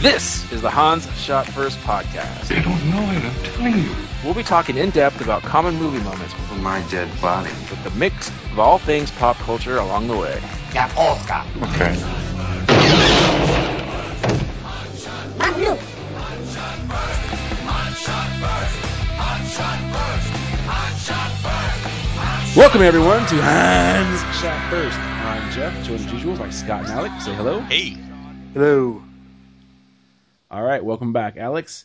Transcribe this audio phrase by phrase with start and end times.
[0.00, 2.48] This is the Han Shot First podcast.
[2.48, 3.94] They don't know it, I'm telling you.
[4.24, 7.50] We'll be talking in depth about common movie moments For my dead body.
[7.70, 10.40] with the mix of all things pop culture along the way.
[10.72, 11.44] Yeah, Oscar.
[11.64, 13.00] Okay.
[22.56, 24.98] Welcome everyone to Han Shot First.
[24.98, 27.24] I'm Jeff, joined as usual by Scott and Alex.
[27.24, 27.60] Say hello.
[27.62, 27.96] Hey,
[28.54, 29.02] Hello.
[30.50, 31.84] All right, welcome back, Alex.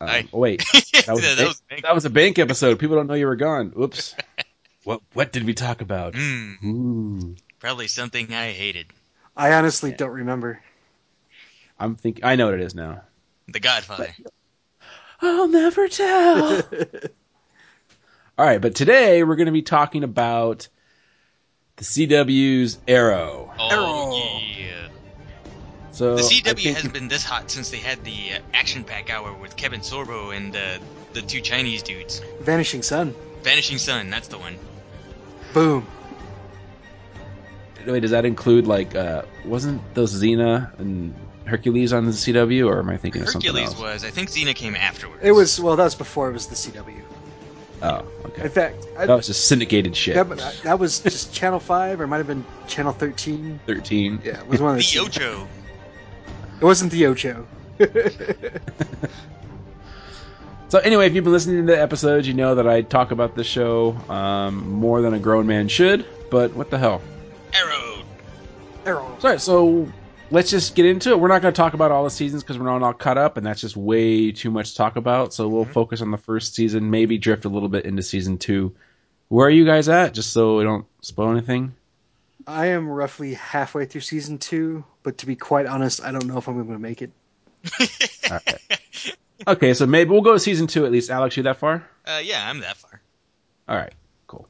[0.00, 0.28] Um, Hi.
[0.32, 1.82] Oh wait, that was, That a bank, was bank.
[1.82, 2.78] that was a bank episode.
[2.78, 3.72] People don't know you were gone.
[3.78, 4.14] Oops.
[4.84, 6.14] what What did we talk about?
[6.14, 7.36] mm, Ooh.
[7.58, 8.86] probably something I hated.
[9.36, 10.60] I honestly don't remember.
[11.78, 12.24] I'm thinking.
[12.24, 13.02] I know what it is now.
[13.48, 14.14] The Godfather.
[15.20, 16.62] I'll never tell.
[18.38, 20.68] All right, but today we're going to be talking about
[21.76, 23.52] the CW's Arrow.
[23.58, 24.16] Oh Arrow.
[24.16, 24.51] yeah.
[26.02, 29.32] So The CW hasn't been this hot since they had the uh, action pack hour
[29.34, 30.78] with Kevin Sorbo and uh,
[31.12, 32.20] the two Chinese dudes.
[32.40, 33.14] Vanishing Son.
[33.44, 34.56] Vanishing Son, that's the one.
[35.54, 35.86] Boom.
[37.86, 41.14] Wait, does that include like uh wasn't those Xena and
[41.46, 43.80] Hercules on the CW, or am I thinking of something Hercules else?
[43.80, 44.04] was.
[44.04, 45.20] I think Xena came afterwards.
[45.24, 45.74] It was well.
[45.76, 47.00] That was before it was the CW.
[47.82, 48.42] Oh, okay.
[48.44, 50.14] In fact, I, That was just syndicated shit.
[50.14, 53.58] that, that- that was just Channel Five, or it might have been Channel Thirteen.
[53.66, 54.20] Thirteen.
[54.24, 55.00] Yeah, it was one of the the.
[55.00, 55.48] Ocho.
[56.62, 57.46] It wasn't the Ocho.
[60.72, 63.34] So anyway, if you've been listening to the episodes, you know that I talk about
[63.34, 66.06] the show um, more than a grown man should.
[66.30, 67.02] But what the hell?
[67.52, 68.02] Arrow.
[68.86, 69.16] Arrow.
[69.18, 69.38] Sorry.
[69.38, 69.86] So
[70.30, 71.20] let's just get into it.
[71.20, 73.36] We're not going to talk about all the seasons because we're not all caught up,
[73.36, 75.34] and that's just way too much to talk about.
[75.34, 78.74] So we'll focus on the first season, maybe drift a little bit into season two.
[79.28, 80.14] Where are you guys at?
[80.14, 81.74] Just so we don't spoil anything.
[82.46, 86.38] I am roughly halfway through season two, but to be quite honest, I don't know
[86.38, 87.10] if I'm going to make it.
[89.46, 91.10] Okay, so maybe we'll go to season two at least.
[91.10, 91.84] Alex, you that far?
[92.06, 93.00] Uh, yeah, I'm that far.
[93.68, 93.92] All right,
[94.26, 94.48] cool.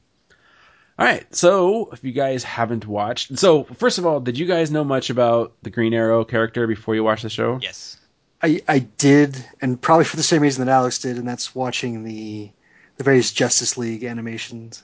[0.99, 4.71] All right, so if you guys haven't watched, so first of all, did you guys
[4.71, 7.59] know much about the Green Arrow character before you watched the show?
[7.63, 7.99] Yes.
[8.43, 12.05] I I did, and probably for the same reason that Alex did, and that's watching
[12.05, 12.51] the
[12.97, 14.83] the various Justice League animations.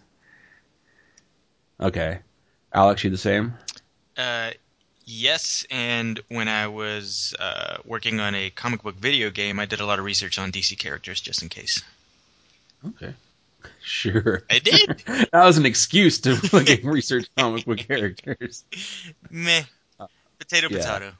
[1.81, 2.21] Okay,
[2.73, 3.55] Alex, you the same?
[4.17, 4.53] Uh,
[5.09, 9.81] yes, and when I was uh, working on a comic book video game, I did
[9.81, 11.83] a lot of research on DC characters just in case.
[12.87, 13.15] Okay,
[13.83, 14.43] sure.
[14.51, 15.03] I did.
[15.07, 16.37] that was an excuse to
[16.85, 18.65] research comic book characters.
[19.31, 19.63] Meh.
[20.39, 20.79] Potato, yeah.
[20.79, 21.13] potato.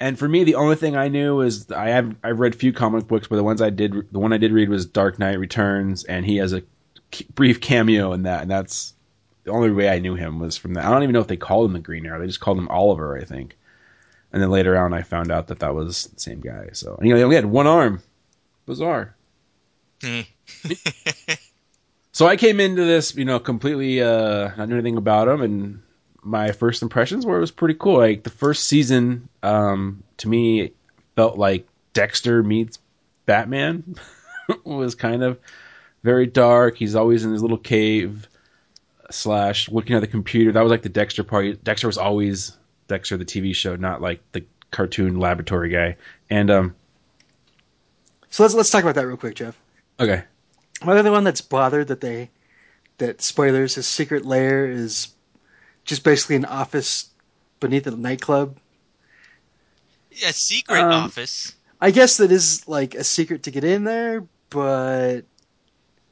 [0.00, 3.06] And for me, the only thing I knew is I have I've read few comic
[3.06, 6.04] books, but the ones I did, the one I did read was Dark Knight Returns,
[6.04, 6.62] and he has a
[7.34, 8.94] brief cameo in that, and that's
[9.44, 10.84] the only way I knew him was from that.
[10.84, 12.68] I don't even know if they called him the Green Arrow; they just called him
[12.68, 13.56] Oliver, I think.
[14.32, 16.70] And then later on, I found out that that was the same guy.
[16.72, 18.02] So and, you know, he only had one arm.
[18.66, 19.14] Bizarre.
[20.02, 20.24] Eh.
[22.12, 25.82] So I came into this, you know, completely uh, not knowing anything about him, and
[26.22, 27.96] my first impressions were it was pretty cool.
[27.96, 30.72] Like the first season, um, to me,
[31.16, 32.78] felt like Dexter meets
[33.24, 33.96] Batman.
[34.64, 35.38] was kind of
[36.02, 36.76] very dark.
[36.76, 38.28] He's always in his little cave
[39.10, 40.52] slash looking at the computer.
[40.52, 41.62] That was like the Dexter part.
[41.64, 42.56] Dexter was always
[42.88, 45.96] Dexter the TV show, not like the cartoon laboratory guy.
[46.30, 46.74] And um,
[48.30, 49.58] So let's let's talk about that real quick, Jeff.
[50.00, 50.24] okay,
[50.80, 52.30] Am I the one that's bothered that they
[52.98, 55.08] that spoilers his secret lair is
[55.84, 57.10] just basically an office
[57.60, 58.56] beneath a nightclub?
[60.26, 61.54] A secret Um, office.
[61.80, 65.22] I guess that is like a secret to get in there, but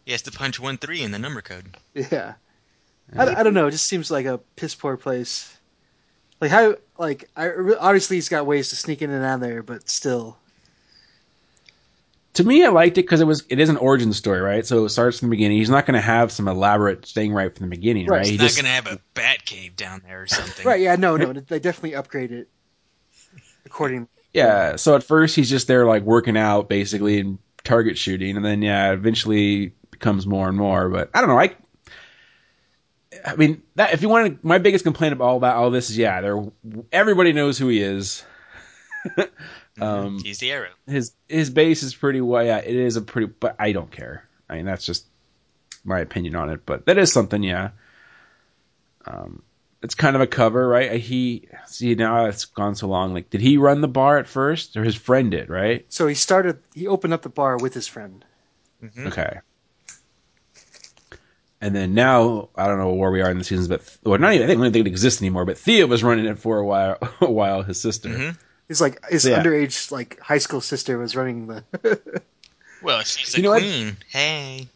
[0.04, 1.76] He has to punch one three in the number code.
[1.94, 2.34] yeah,
[3.16, 3.66] I, I don't know.
[3.66, 5.56] It just seems like a piss poor place.
[6.40, 9.62] Like how like I obviously he's got ways to sneak in and out of there,
[9.62, 10.38] but still.
[12.34, 14.64] to me, I liked it because it was it is an origin story, right?
[14.64, 15.58] So it starts from the beginning.
[15.58, 18.18] He's not going to have some elaborate thing right from the beginning, Right.
[18.18, 18.26] right?
[18.26, 20.64] He's He not just, gonna have a bat cave down there or something.
[20.66, 20.80] Right?
[20.80, 20.96] Yeah.
[20.96, 21.16] No.
[21.16, 21.32] No.
[21.48, 22.48] They definitely upgrade it
[23.66, 24.08] according.
[24.32, 24.76] yeah.
[24.76, 28.62] So at first he's just there like working out basically and target shooting, and then
[28.62, 30.88] yeah, eventually becomes more and more.
[30.88, 31.38] But I don't know.
[31.38, 31.54] I
[33.24, 35.90] I mean that if you want to, my biggest complaint about all about all this
[35.90, 36.42] is yeah, there
[36.92, 38.24] everybody knows who he is.
[39.80, 40.70] um, He's the arrow.
[40.86, 42.44] his his base is pretty well.
[42.44, 44.28] Yeah, it is a pretty, but I don't care.
[44.48, 45.06] I mean, that's just
[45.84, 46.66] my opinion on it.
[46.66, 47.70] But that is something, yeah.
[49.06, 49.42] Um,
[49.82, 51.00] it's kind of a cover, right?
[51.00, 53.14] He see now it's gone so long.
[53.14, 55.48] Like, did he run the bar at first, or his friend did?
[55.48, 55.86] Right?
[55.88, 56.58] So he started.
[56.74, 58.24] He opened up the bar with his friend.
[58.84, 59.06] Mhm.
[59.06, 59.38] Okay.
[61.62, 64.32] And then now I don't know where we are in the seasons, but well, not
[64.32, 65.44] even I think I don't think it exists anymore.
[65.44, 67.62] But Thea was running it for a while, a while.
[67.62, 68.08] His sister.
[68.08, 68.38] Mhm.
[68.68, 69.42] His like his Yeah.
[69.42, 72.22] underage like high school sister was running the.
[72.82, 73.60] Well, she's a You know what?
[73.60, 73.98] queen.
[74.08, 74.66] Hey.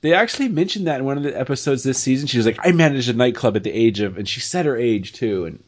[0.00, 2.26] They actually mentioned that in one of the episodes this season.
[2.26, 4.76] She was like, "I managed a nightclub at the age of," and she said her
[4.76, 5.44] age too.
[5.46, 5.62] And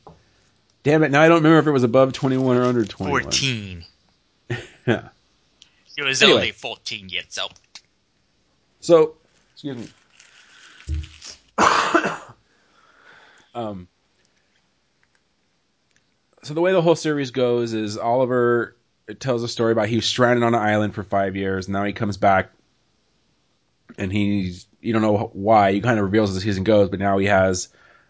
[0.82, 3.12] damn it, now I don't remember if it was above twenty one or under twenty
[3.12, 3.22] one.
[3.22, 3.84] 14.
[4.86, 5.08] Yeah.
[5.94, 6.36] He was Anyway.
[6.38, 7.54] only 14 years old.
[8.80, 9.14] So,
[9.56, 9.88] excuse me.
[13.54, 13.88] um.
[16.42, 18.76] So the way the whole series goes is Oliver
[19.18, 21.70] tells a story about he was stranded on an island for five years.
[21.70, 22.50] Now he comes back,
[23.96, 25.72] and he's you don't know why.
[25.72, 27.68] He kind of reveals as the season goes, but now he has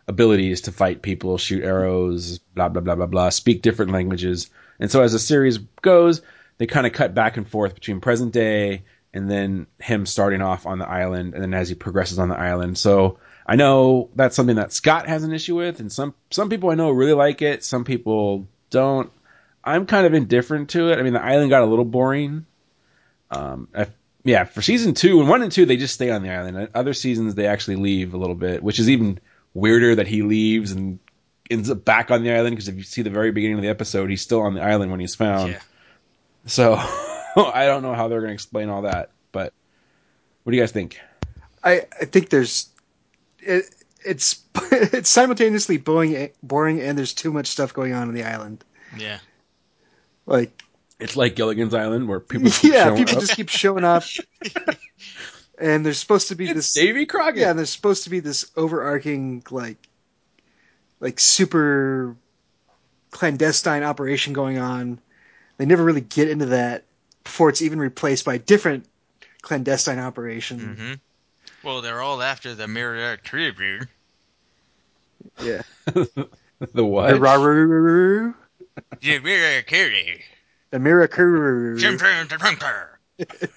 [0.08, 4.50] abilities to fight people, shoot arrows, blah blah blah blah blah, speak different languages.
[4.80, 6.22] And so as the series goes,
[6.58, 8.82] they kind of cut back and forth between present day
[9.16, 12.38] and then him starting off on the island, and then as he progresses on the
[12.38, 12.76] island.
[12.76, 16.70] So I know that's something that Scott has an issue with, and some some people
[16.70, 17.64] I know really like it.
[17.64, 19.10] Some people don't.
[19.64, 20.98] I'm kind of indifferent to it.
[20.98, 22.46] I mean, the island got a little boring.
[23.30, 23.90] Um, if,
[24.22, 26.68] yeah, for season two and one and two, they just stay on the island.
[26.74, 29.18] Other seasons, they actually leave a little bit, which is even
[29.54, 30.98] weirder that he leaves and
[31.50, 32.54] ends up back on the island.
[32.54, 34.90] Because if you see the very beginning of the episode, he's still on the island
[34.90, 35.52] when he's found.
[35.52, 35.60] Yeah.
[36.44, 36.74] So
[37.54, 39.10] I don't know how they're going to explain all that.
[39.32, 39.52] But
[40.42, 41.00] what do you guys think?
[41.62, 42.68] I I think there's
[43.40, 43.74] it,
[44.04, 44.42] it's
[44.72, 48.64] it's simultaneously boring boring and there's too much stuff going on on the island.
[48.96, 49.18] Yeah.
[50.26, 50.62] Like
[50.98, 53.20] It's like Gilligan's Island, where people keep yeah, showing people up.
[53.20, 54.04] just keep showing up.
[55.58, 57.40] and there's supposed to be It's this Davy Crockett.
[57.40, 59.88] Yeah, there's supposed to be this overarching like
[61.00, 62.16] like super
[63.10, 65.00] clandestine operation going on.
[65.58, 66.84] They never really get into that
[67.26, 68.86] before it's even replaced by a different
[69.42, 70.76] clandestine operation.
[70.76, 73.88] hmm Well, they're all after the Mirror Tribune.
[75.42, 75.62] Yeah.
[75.86, 77.08] the what?
[77.08, 78.34] The Raru,
[79.02, 80.20] The Mirror Tribune.
[80.70, 81.78] the Mirakuru.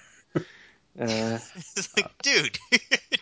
[1.00, 1.38] Uh,
[1.76, 2.58] It's like, dude,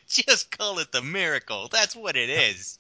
[0.09, 1.69] just call it the miracle.
[1.71, 2.79] That's what it is.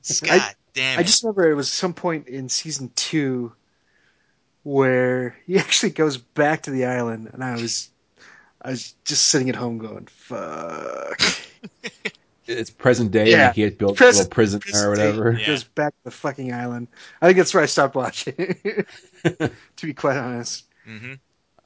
[0.00, 1.00] Scott, damn it.
[1.00, 3.52] I just remember it was some point in season two
[4.64, 7.88] where he actually goes back to the island, and I was,
[8.60, 11.20] I was just sitting at home going, "Fuck."
[12.46, 13.30] It's present day.
[13.30, 13.46] Yeah.
[13.46, 15.32] and he had built Present- a little prison there or whatever.
[15.32, 15.46] Yeah.
[15.46, 16.88] Goes back to the fucking island.
[17.22, 18.34] I think that's where I stopped watching.
[19.24, 19.50] to
[19.80, 21.14] be quite honest, hmm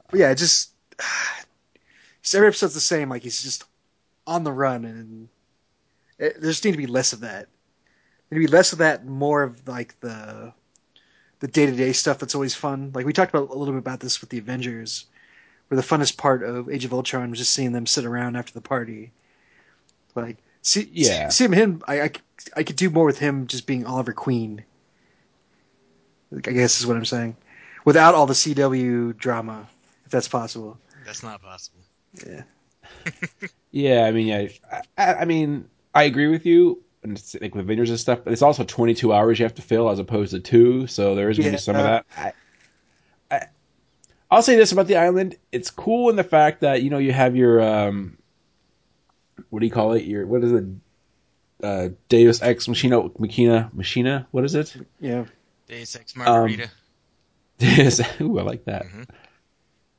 [0.09, 0.71] but yeah, just,
[2.23, 3.09] just every episode's the same.
[3.09, 3.65] Like he's just
[4.25, 5.29] on the run, and
[6.19, 7.49] it, there just need to be less of that.
[8.31, 10.53] There need to be less of that, more of like the
[11.41, 12.91] the day to day stuff that's always fun.
[12.95, 15.07] Like we talked about a little bit about this with the Avengers,
[15.69, 18.53] where the funnest part of Age of Ultron was just seeing them sit around after
[18.53, 19.13] the party.
[20.15, 21.29] Like, see, Yeah.
[21.29, 22.11] see, see him, him I, I,
[22.57, 24.65] I could do more with him just being Oliver Queen.
[26.35, 27.37] I guess is what I'm saying,
[27.85, 29.67] without all the CW drama,
[30.05, 30.79] if that's possible.
[31.07, 31.81] That's not possible.
[32.27, 32.43] Yeah.
[33.71, 36.83] Yeah, I mean, yeah, I, I I mean, I agree with you.
[37.03, 39.63] And it's like with vineyards and stuff, but it's also 22 hours you have to
[39.63, 41.57] fill as opposed to two, so there is going to Yeah.
[41.57, 42.07] be some of that.
[42.17, 42.33] I,
[43.31, 43.47] I,
[44.31, 47.13] I'll say this about the island: it's cool in the fact that you know you
[47.13, 48.19] have your um,
[49.51, 50.05] what do you call it?
[50.05, 50.65] Your what is it?
[51.63, 54.27] Uh, Deus Ex Machina, Machina, Machina.
[54.33, 54.77] What is it?
[55.01, 55.25] Yeah.
[55.69, 56.69] Deus Ex Margarita.
[57.59, 58.01] Deus.
[58.21, 58.87] Ooh, I like that.
[58.87, 59.09] Mhm.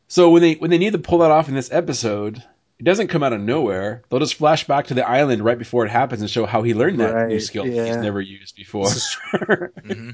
[0.07, 2.43] So when they when they need to pull that off in this episode,
[2.79, 4.03] it doesn't come out of nowhere.
[4.09, 6.73] They'll just flash back to the island right before it happens and show how he
[6.73, 9.03] learned that new Right, skill he's never used before.
[9.83, 10.11] hmm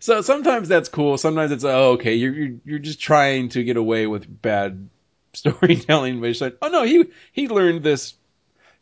[0.00, 1.18] so sometimes that's cool.
[1.18, 4.88] Sometimes it's oh okay, you're you're, you're just trying to get away with bad
[5.32, 6.20] storytelling.
[6.20, 8.14] But it's like, oh no, he he learned this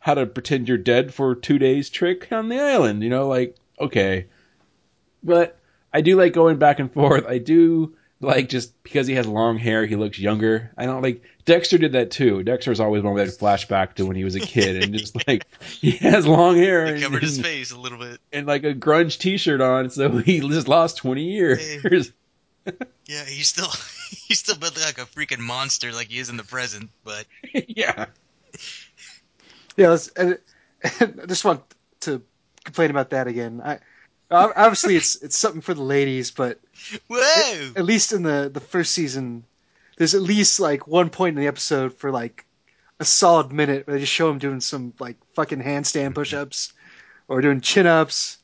[0.01, 3.03] how to pretend you're dead for two days trick on the island.
[3.03, 4.27] You know, like okay,
[5.23, 5.59] but
[5.93, 7.27] I do like going back and forth.
[7.27, 10.73] I do like just because he has long hair, he looks younger.
[10.77, 12.43] I don't like Dexter did that too.
[12.43, 15.47] Dexter's always one where they flashback to when he was a kid and just like
[15.61, 18.21] he has long hair He and, covered his and, face a little bit.
[18.33, 22.11] and like a grunge T-shirt on, so he just lost twenty years.
[23.07, 23.71] Yeah, he's still
[24.11, 27.25] he's still built like a freaking monster like he is in the present, but
[27.67, 28.07] yeah.
[29.77, 30.39] Yeah, let's, and,
[31.01, 31.63] and I just want
[32.01, 32.21] to
[32.65, 33.63] complain about that again.
[33.65, 33.81] I ob-
[34.31, 36.59] obviously it's it's something for the ladies, but
[37.09, 37.73] whoa!
[37.77, 39.45] at least in the the first season,
[39.97, 42.45] there's at least like one point in the episode for like
[43.01, 46.73] a solid minute where they just show him doing some like fucking handstand push-ups
[47.29, 48.39] or doing chin-ups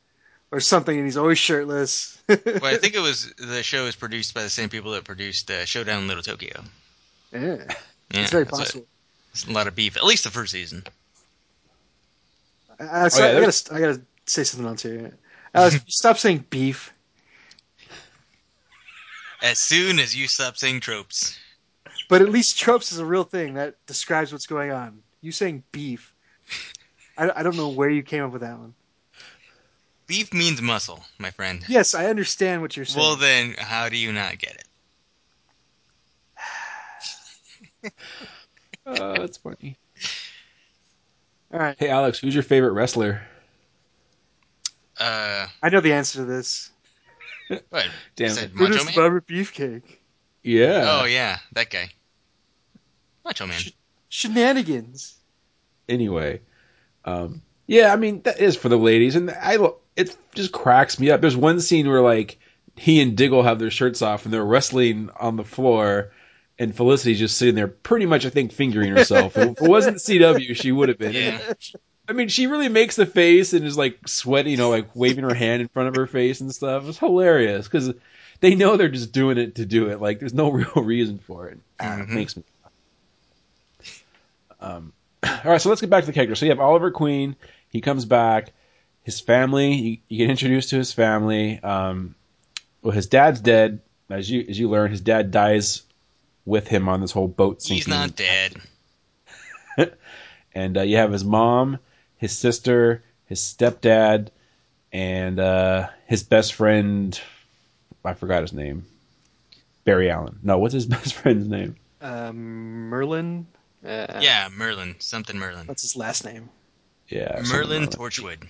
[0.53, 2.23] or something, and he's always shirtless.
[2.29, 5.51] well, I think it was the show is produced by the same people that produced
[5.51, 6.63] uh, Showdown in Little Tokyo.
[7.33, 8.87] yeah, Yeah, it's very that's a- possible.
[9.33, 10.85] it's a lot of beef, at least the first season.
[12.79, 15.13] Uh, so Oh, yeah, I gotta I gotta say something else here.
[15.55, 16.93] Alex, stop saying beef.
[19.43, 21.39] As soon as you stop saying tropes.
[22.09, 25.03] But at least tropes is a real thing that describes what's going on.
[25.21, 26.13] You saying beef.
[27.17, 28.75] I, I don't know where you came up with that one.
[30.07, 31.65] Beef means muscle, my friend.
[31.69, 33.03] Yes, I understand what you're saying.
[33.03, 34.65] Well, then, how do you not get
[37.83, 37.93] it?
[38.87, 39.79] Uh, that's funny.
[41.51, 41.75] All right.
[41.79, 43.23] Hey, Alex, who's your favorite wrestler?
[45.05, 46.71] Uh, I know the answer to this.
[47.49, 47.87] what?
[48.17, 48.41] Damn Is it.
[48.41, 48.95] that Macho Brutus Man?
[48.95, 49.83] Bummer Beefcake.
[50.43, 51.01] Yeah.
[51.01, 51.91] Oh yeah, that guy.
[53.25, 53.61] Macho Man.
[54.09, 55.17] Shenanigans.
[55.89, 56.41] Anyway,
[57.05, 59.59] um, yeah, I mean that is for the ladies, and I
[59.97, 61.21] it just cracks me up.
[61.21, 62.39] There's one scene where like
[62.77, 66.13] he and Diggle have their shirts off and they're wrestling on the floor,
[66.59, 69.37] and Felicity's just sitting there, pretty much I think fingering herself.
[69.37, 71.13] if it wasn't CW, she would have been.
[71.13, 71.53] Yeah.
[72.09, 75.25] I mean, she really makes the face and is like sweating, you know, like waving
[75.25, 76.87] her hand in front of her face and stuff.
[76.87, 77.95] It's hilarious because
[78.41, 80.01] they know they're just doing it to do it.
[80.01, 81.59] Like, there's no real reason for it.
[81.81, 82.15] Ah, It Mhm.
[82.15, 82.43] makes me.
[84.61, 84.93] Um,
[85.25, 86.35] all right, so let's get back to the character.
[86.35, 87.37] So you have Oliver Queen.
[87.71, 88.53] He comes back.
[89.03, 89.73] His family.
[89.75, 91.63] You, you get introduced to his family.
[91.63, 92.15] Um,
[92.83, 93.81] well, his dad's dead.
[94.11, 95.83] As you as you learn, his dad dies
[96.45, 97.77] with him on this whole boat sinking.
[97.77, 98.57] He's not dead.
[100.55, 101.79] and uh, you have his mom,
[102.25, 104.29] his sister, his stepdad,
[104.95, 107.21] and uh, his best friend.
[108.03, 108.87] I forgot his name.
[109.85, 110.39] Barry Allen.
[110.43, 111.77] No, what's his best friend's name?
[112.01, 113.45] Um, Merlyn.
[113.85, 115.01] Uh, Yeah, Merlyn.
[115.03, 115.69] Something Merlyn.
[115.69, 116.49] What's his last name.
[117.09, 117.91] Yeah, something Merlyn like.
[117.91, 118.49] Torchwood.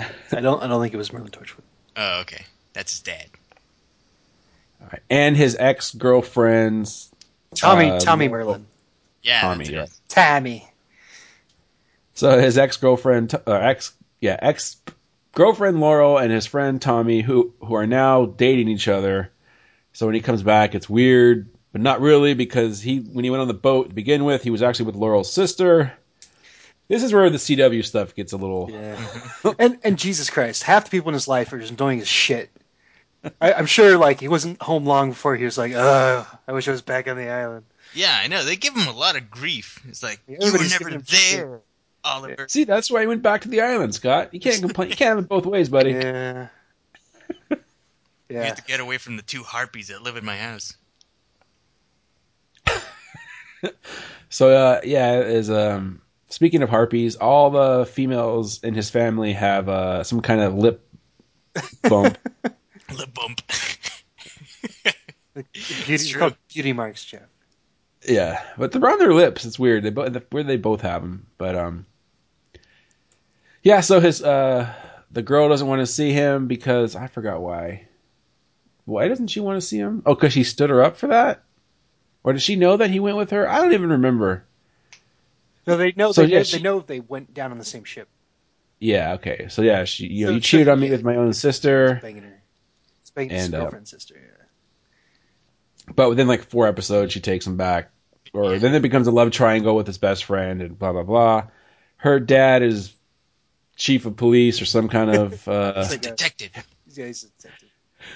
[0.00, 0.62] I don't.
[0.62, 1.60] I don't think it was Merlyn Torchwood.
[1.98, 2.46] Oh, okay.
[2.72, 3.26] That's his dad.
[4.80, 5.02] All right.
[5.10, 7.10] And his ex girlfriend's
[7.54, 7.90] Tommy.
[7.90, 8.54] Uh, Tommy Laurel.
[8.54, 8.64] Merlyn.
[9.22, 9.42] Yeah.
[9.42, 9.66] Tommy.
[9.66, 9.82] Yeah.
[9.82, 10.62] it.
[12.14, 12.34] Tammy.
[12.34, 14.76] So his ex girlfriend, uh, ex yeah, ex
[15.34, 19.30] girlfriend Laurel and his friend Tommy, who who are now dating each other.
[19.92, 23.42] So when he comes back, it's weird, but not really because he when he went
[23.42, 25.92] on the boat to begin with, he was actually with Laurel's sister.
[26.88, 28.70] This is where the CW stuff gets a little.
[28.70, 29.54] Yeah.
[29.58, 32.50] and and Jesus Christ, half the people in his life are just annoying as shit.
[33.40, 36.66] I, I'm sure, like he wasn't home long before he was like, "Ugh, I wish
[36.68, 37.64] I was back on the island."
[37.94, 38.44] Yeah, I know.
[38.44, 39.80] They give him a lot of grief.
[39.88, 41.60] It's like Yeah, you were never giving him there,
[42.04, 42.46] Oliver.
[42.48, 44.32] See, that's why he went back to the island, Scott.
[44.32, 44.90] You can't complain.
[44.90, 45.92] You can't have it both ways, buddy.
[45.92, 46.48] Yeah.
[47.50, 47.56] yeah.
[48.28, 50.76] You have to get away from the two harpies that live in my house.
[54.32, 59.68] So uh, yeah, is um speaking of harpies, all the females in his family have
[59.68, 60.88] uh, some kind of lip
[61.82, 62.18] bump.
[62.96, 63.40] Lip bump.
[64.84, 64.94] The,
[65.34, 66.20] the beauty, it's true.
[66.20, 67.22] called beauty marks, Jeff.
[68.06, 69.44] Yeah, but they're on their lips.
[69.44, 69.82] It's weird.
[69.82, 71.26] They both where they both have them.
[71.38, 71.86] But um,
[73.62, 73.80] yeah.
[73.80, 74.72] So his uh,
[75.10, 77.86] the girl doesn't want to see him because I forgot why.
[78.84, 80.02] Why doesn't she want to see him?
[80.06, 81.44] Oh, because she stood her up for that,
[82.24, 83.48] or does she know that he went with her?
[83.48, 84.44] I don't even remember.
[85.66, 86.10] No, they know.
[86.10, 88.08] So, they, yeah, know she- they know they went down on the same ship.
[88.80, 89.14] Yeah.
[89.14, 89.46] Okay.
[89.48, 90.92] So yeah, she you know you so- cheated on me yeah.
[90.92, 92.00] with my own sister.
[92.02, 92.42] Banging her.
[93.02, 94.16] It's banging his And, uh, girlfriend's sister.
[94.16, 94.44] Yeah.
[95.94, 97.90] But within like four episodes, she takes him back,
[98.32, 101.44] or then it becomes a love triangle with his best friend, and blah blah blah.
[101.96, 102.92] Her dad is
[103.82, 106.50] chief of police or some kind of uh, He's a detective.
[106.94, 107.68] Yeah, he's a detective.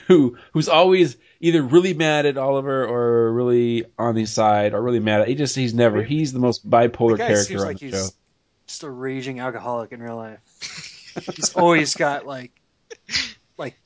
[0.06, 5.00] who who's always either really mad at Oliver or really on his side or really
[5.00, 5.28] mad at.
[5.28, 7.87] He just he's never he's the most bipolar The guy character seems on like the
[7.87, 8.08] he's show.
[8.66, 10.40] just a raging alcoholic in real life.
[11.35, 12.52] he's always got like,
[13.58, 13.76] like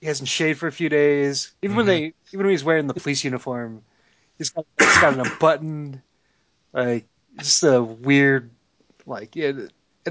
[0.00, 1.52] he hasn't shaved for a few days.
[1.62, 3.82] Even when they, even when he's wearing the police uniform,
[4.36, 6.00] he's got, he's got it unbuttoned.
[6.72, 7.06] Like
[7.38, 8.50] just a weird,
[9.06, 9.52] like yeah.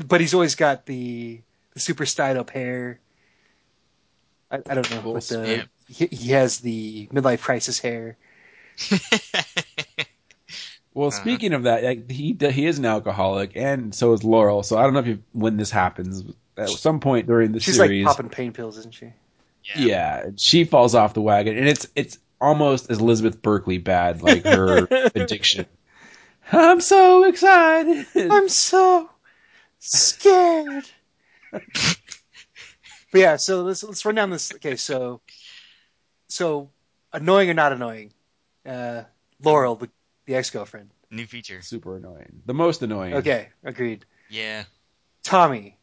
[0.08, 1.42] But he's always got the
[1.74, 3.00] the super styled up hair.
[4.52, 5.64] I, I don't know what the Yeah.
[5.88, 8.18] he, he has the midlife crisis hair.
[10.94, 11.22] Well, Uh-huh.
[11.22, 14.64] speaking of that, like, he he is an alcoholic, and so is Laurel.
[14.64, 16.24] So I don't know if you, when this happens
[16.58, 18.04] at some point during the She's series.
[18.04, 19.14] like popping pain pills, isn't she?
[19.76, 24.44] yeah, she falls off the wagon, and it's it's almost as Elizabeth Berkley bad, like
[24.46, 25.66] her addiction.
[26.52, 28.06] I'm so excited.
[28.30, 29.10] I'm so
[29.80, 30.86] scared.
[31.52, 31.64] but
[33.14, 34.54] yeah, so let's let's run down this.
[34.56, 35.22] Okay, so
[36.28, 36.70] so
[37.14, 38.12] annoying or not annoying?
[38.66, 39.04] Uh,
[39.44, 39.90] Laurel, the,
[40.26, 40.92] the ex girlfriend.
[41.12, 41.62] New feature.
[41.62, 42.42] Super annoying.
[42.46, 43.16] The most annoying.
[43.16, 44.06] Okay, agreed.
[44.30, 44.64] Yeah.
[45.24, 45.78] Tommy,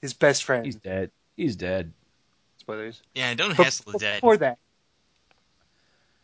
[0.00, 0.64] his best friend.
[0.64, 1.10] He's dead.
[1.36, 1.92] He's dead.
[2.58, 3.02] Spoilers.
[3.14, 4.16] Yeah, don't But hassle the dead.
[4.20, 4.58] Before that,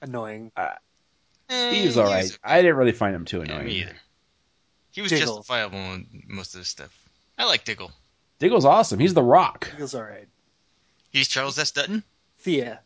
[0.02, 0.52] annoying.
[0.56, 2.38] Eh, He was alright.
[2.42, 3.66] I didn't really find him too Yeah, annoying.
[3.66, 3.96] me either.
[4.96, 5.36] He was Diggle.
[5.36, 6.98] justifiable on most of this stuff.
[7.36, 7.92] I like Diggle.
[8.38, 8.98] Diggle's awesome.
[8.98, 9.70] He's the Rock.
[9.76, 10.26] Feels all right.
[11.10, 11.70] He's Charles S.
[11.70, 12.02] Dutton.
[12.38, 12.80] Thea.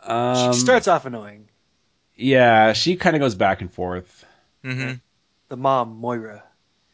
[0.00, 1.48] Um, she starts off annoying.
[2.14, 4.24] Yeah, she kind of goes back and forth.
[4.64, 4.94] Mm-hmm.
[5.48, 6.44] The mom, Moira.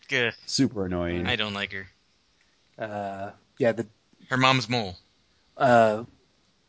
[0.08, 0.34] Good.
[0.46, 1.26] Super annoying.
[1.26, 1.86] I don't like her.
[2.78, 3.86] Uh, yeah, the
[4.30, 4.96] Her mom's mole.
[5.58, 6.04] uh,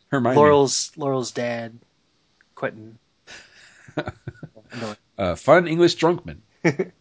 [0.10, 0.36] Hermione.
[0.36, 1.80] Laurel's Laurel's dad,
[2.56, 2.98] Quentin.
[4.72, 4.98] annoying.
[5.20, 6.38] Uh, fun English drunkman.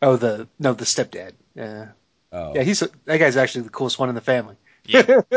[0.00, 1.32] Oh, the no, the stepdad.
[1.60, 1.86] Uh,
[2.30, 2.52] Oh.
[2.54, 4.54] yeah, he's that guy's actually the coolest one in the family.
[4.84, 5.02] Yeah.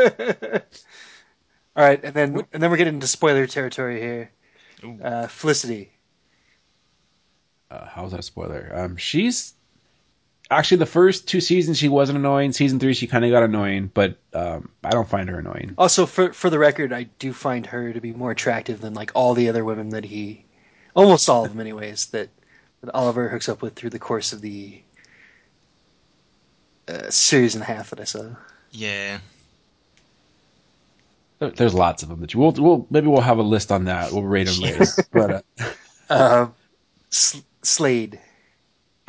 [1.74, 4.30] All right, and then and then we're getting into spoiler territory here.
[5.02, 5.90] Uh, Felicity.
[7.70, 8.70] Uh, how's that a spoiler?
[8.74, 9.54] Um, she's
[10.50, 12.52] actually the first two seasons she wasn't annoying.
[12.52, 15.74] Season three she kind of got annoying, but um, I don't find her annoying.
[15.78, 19.12] Also, for for the record, I do find her to be more attractive than like
[19.14, 20.44] all the other women that he,
[20.94, 22.28] almost all of them, anyways, that,
[22.82, 24.80] that Oliver hooks up with through the course of the
[26.88, 28.30] uh, series and a half that I saw.
[28.70, 29.18] Yeah.
[31.38, 32.40] There- There's lots of them that you.
[32.40, 34.12] We'll, we'll maybe we'll have a list on that.
[34.12, 34.84] We'll rate them later.
[35.12, 35.42] But uh,
[36.10, 36.46] Uh,
[37.10, 38.20] S- Slade.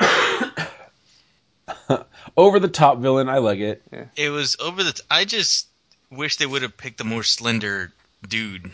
[2.36, 3.82] over the top villain, I like it.
[4.16, 4.92] It was over the.
[4.92, 5.66] T- I just
[6.10, 7.92] wish they would have picked a more slender
[8.26, 8.70] dude.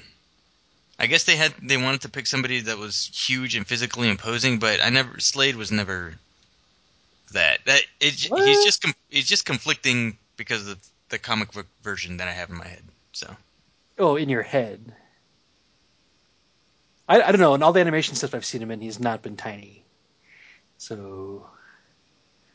[1.01, 4.59] I guess they had they wanted to pick somebody that was huge and physically imposing,
[4.59, 6.15] but I never Slade was never
[7.33, 7.61] that.
[7.65, 10.79] That it, he's just he's just conflicting because of
[11.09, 12.83] the comic book version that I have in my head.
[13.13, 13.35] So
[13.99, 14.95] Oh, in your head.
[17.09, 17.55] I, I don't know.
[17.55, 19.85] In all the animation stuff I've seen him in, he's not been tiny.
[20.77, 21.47] So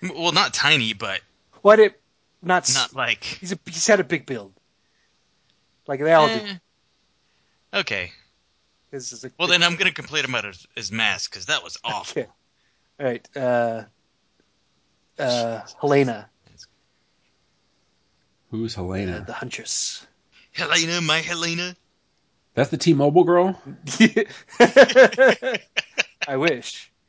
[0.01, 1.21] well, not tiny, but
[1.63, 1.79] what?
[1.79, 1.99] It
[2.43, 2.71] not.
[2.75, 4.53] not like He's a, he's had a big build.
[5.87, 6.39] Like they all do.
[6.39, 7.79] eh.
[7.79, 8.11] Okay,
[8.95, 11.77] This is a- well then I'm gonna complain about his, his mask because that was
[11.83, 12.21] awful.
[12.21, 12.31] Okay.
[12.99, 13.29] All right.
[13.35, 13.83] Uh,
[15.19, 16.29] uh, Helena,
[18.51, 19.23] Who's uh, Helena?
[19.27, 20.07] the Huntress.
[20.53, 21.75] Helena, my Helena.
[22.53, 23.61] That's the T-Mobile girl.
[26.27, 26.91] I wish.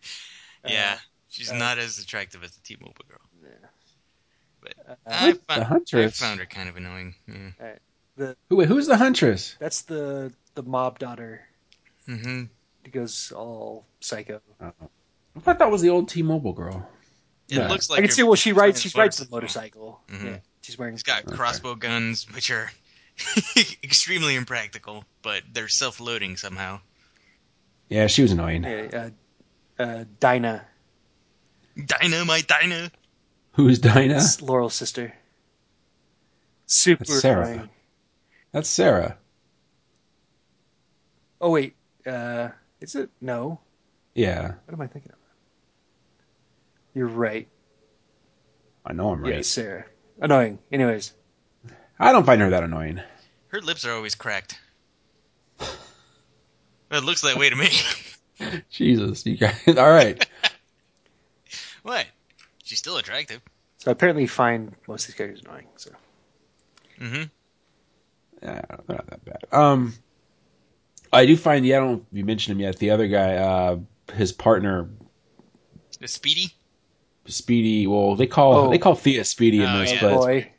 [0.68, 3.20] Yeah, she's uh, not as attractive as the T-Mobile girl.
[3.40, 3.68] Yeah.
[4.61, 6.18] But Uh, I, The found, I Huntress.
[6.18, 7.14] found her kind of annoying.
[7.29, 8.35] Yeah.
[8.49, 9.55] Who, wait, who's the Huntress?
[9.61, 11.46] That's the the mob daughter
[12.07, 12.45] hmm
[12.85, 14.40] who goes all psycho.
[14.61, 16.88] I thought that was the old T-Mobile girl.
[17.49, 17.69] It Yeah.
[17.69, 18.23] looks like I can see.
[18.23, 18.81] Well, she rides.
[18.81, 20.01] She rides the motorcycle.
[20.09, 20.25] Mhm.
[20.25, 20.95] Yeah, she's wearing.
[20.95, 21.35] She's got Okay.
[21.35, 22.71] crossbow guns, which are
[23.83, 26.81] extremely impractical, but they're self-loading somehow.
[27.88, 28.64] Yeah, she was annoying.
[28.64, 29.11] Yeah,
[29.79, 30.66] uh, uh, Dinah,
[31.85, 32.90] Dinah, my Dinah.
[33.53, 34.16] Who's Dinah?
[34.16, 35.14] It's Laurel's sister.
[36.66, 37.49] Super That's Sara.
[37.49, 37.71] annoying.
[38.53, 39.19] That's Sara.
[41.40, 42.49] Oh wait, uh,
[42.81, 43.11] is it?
[43.21, 43.61] No.
[44.14, 45.19] Yeah, What am I thinking of?
[46.95, 47.49] You're right.
[48.87, 49.35] I know I'm right.
[49.35, 49.85] Yeah, Sara.
[50.21, 50.59] Annoying.
[50.73, 51.12] Anyways,
[51.99, 53.01] I don't find her that annoying.
[53.49, 54.59] Her lips are always cracked.
[56.90, 57.69] It looks that way to me.
[58.71, 59.61] Jesus, you guys.
[59.66, 60.27] All right.
[61.83, 62.07] what?
[62.62, 63.42] She's still attractive.
[63.79, 65.66] so I apparently find most of these characters annoying.
[65.77, 65.90] So
[67.01, 67.23] Mm-hmm.
[68.42, 69.45] Yeah, they're not that bad.
[69.53, 69.92] Um,
[71.12, 71.64] I do find.
[71.66, 71.90] Yeah, I don't.
[71.92, 72.77] know if You mentioned him yet.
[72.79, 73.79] The other guy, uh,
[74.14, 74.88] his partner,
[76.01, 76.53] The Speedy.
[77.27, 77.87] Speedy.
[77.87, 78.71] Well, they call Oh.
[78.71, 80.01] they call Thea Speedy in Oh, this, yeah.
[80.01, 80.51] but boy,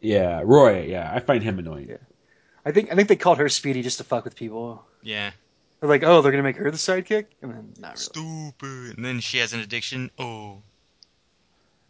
[0.00, 0.86] yeah, Roy.
[0.86, 1.88] Yeah, I find him annoying.
[1.90, 1.96] Yeah.
[2.64, 4.84] I think I think they called her Speedy just to fuck with people.
[5.02, 5.30] Yeah.
[5.80, 7.96] They're like, oh, they're gonna make her the sidekick, and then not really.
[7.98, 8.96] Stupid.
[8.96, 10.10] And then she has an addiction.
[10.18, 10.62] Oh.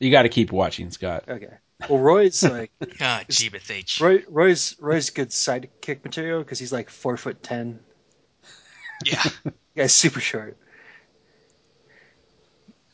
[0.01, 1.25] You got to keep watching, Scott.
[1.29, 1.55] Okay.
[1.89, 4.01] Well, Roy's like Ah, Jeebus H.
[4.01, 7.81] Roy, Roy's Roy's good sidekick material because he's like four foot ten.
[9.05, 9.23] Yeah.
[9.75, 10.57] The guy's super short.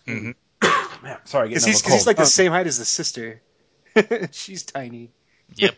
[0.04, 0.32] hmm
[1.02, 2.84] Man, sorry, Because he's, over a 'cause he's like the Um, same height as the
[2.84, 3.40] sister.
[4.32, 5.10] She's tiny.
[5.56, 5.76] Yep.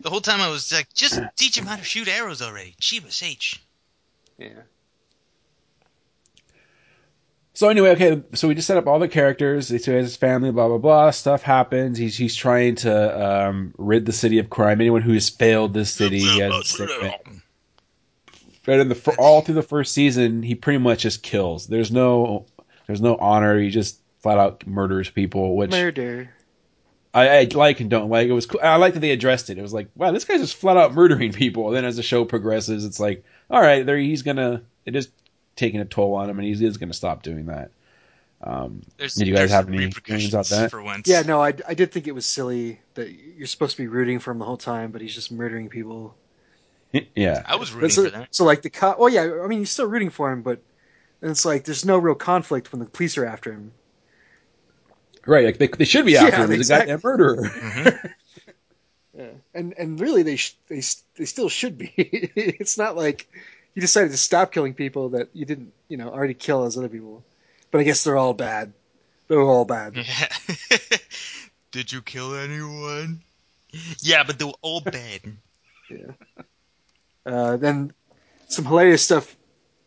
[0.00, 2.74] The whole time I was like, just teach him how to shoot arrows already.
[2.80, 3.60] Jeebus H.
[4.38, 4.62] Yeah.
[7.60, 9.68] So anyway, okay, so we just set up all the characters.
[9.68, 11.10] So he has his family, blah blah blah.
[11.10, 11.98] Stuff happens.
[11.98, 14.80] He's he's trying to um, rid the city of crime.
[14.80, 16.80] Anyone who has failed this city, he has.
[18.64, 21.66] But in the all through the first season, he pretty much just kills.
[21.66, 22.46] There's no
[22.86, 23.60] there's no honor.
[23.60, 26.30] He just flat out murders people, which Murder.
[27.12, 28.26] I, I like and don't like.
[28.26, 28.60] It was cool.
[28.62, 29.58] I like that they addressed it.
[29.58, 31.66] It was like, wow, this guy's just flat out murdering people.
[31.66, 34.62] And then as the show progresses, it's like, all right, there he's gonna.
[34.86, 35.10] It is
[35.60, 37.70] taking a toll on him, and he is gonna stop doing that.
[38.42, 40.70] Um, There's, Did you guys have any repercussions feelings about that?
[40.70, 41.08] For once.
[41.08, 44.18] Yeah, no, I, I did think it was silly that you're supposed to be rooting
[44.18, 46.16] for him the whole time, but he's just murdering people.
[47.14, 48.34] yeah, I was rooting so, for that.
[48.34, 48.98] so like the cop.
[48.98, 50.62] Well, yeah, I mean, you're still rooting for him, but
[51.22, 53.72] it's like there's no real conflict when the police are after him.
[55.26, 55.44] right.
[55.44, 56.50] Like they, they should be Yeah, after him.
[56.50, 56.92] He's a exactly.
[56.92, 57.48] goddamn murderer.
[57.48, 57.88] hmm
[59.16, 59.32] Yeah.
[59.54, 61.92] And and really, they sh- they s- they still should be.
[61.96, 63.28] it's not like
[63.74, 66.88] you decided to stop killing people that you didn't, you know, already kill as other
[66.88, 67.24] people.
[67.70, 68.72] But I guess they're all bad.
[69.28, 69.96] They're all bad.
[69.96, 70.28] Yeah.
[71.70, 73.20] Did you kill anyone?
[74.00, 75.20] Yeah, but they were all bad.
[77.24, 77.92] Uh, then
[78.48, 79.36] some hilarious stuff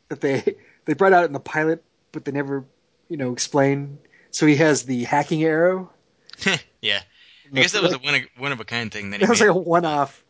[0.08, 2.64] that they they brought out in the pilot, but they never,
[3.10, 3.98] you know, explain.
[4.32, 5.92] So he has the hacking arrow.
[6.82, 7.02] yeah.
[7.52, 9.30] I guess that was a one of, one of a kind thing that he That
[9.30, 10.24] was like a one off.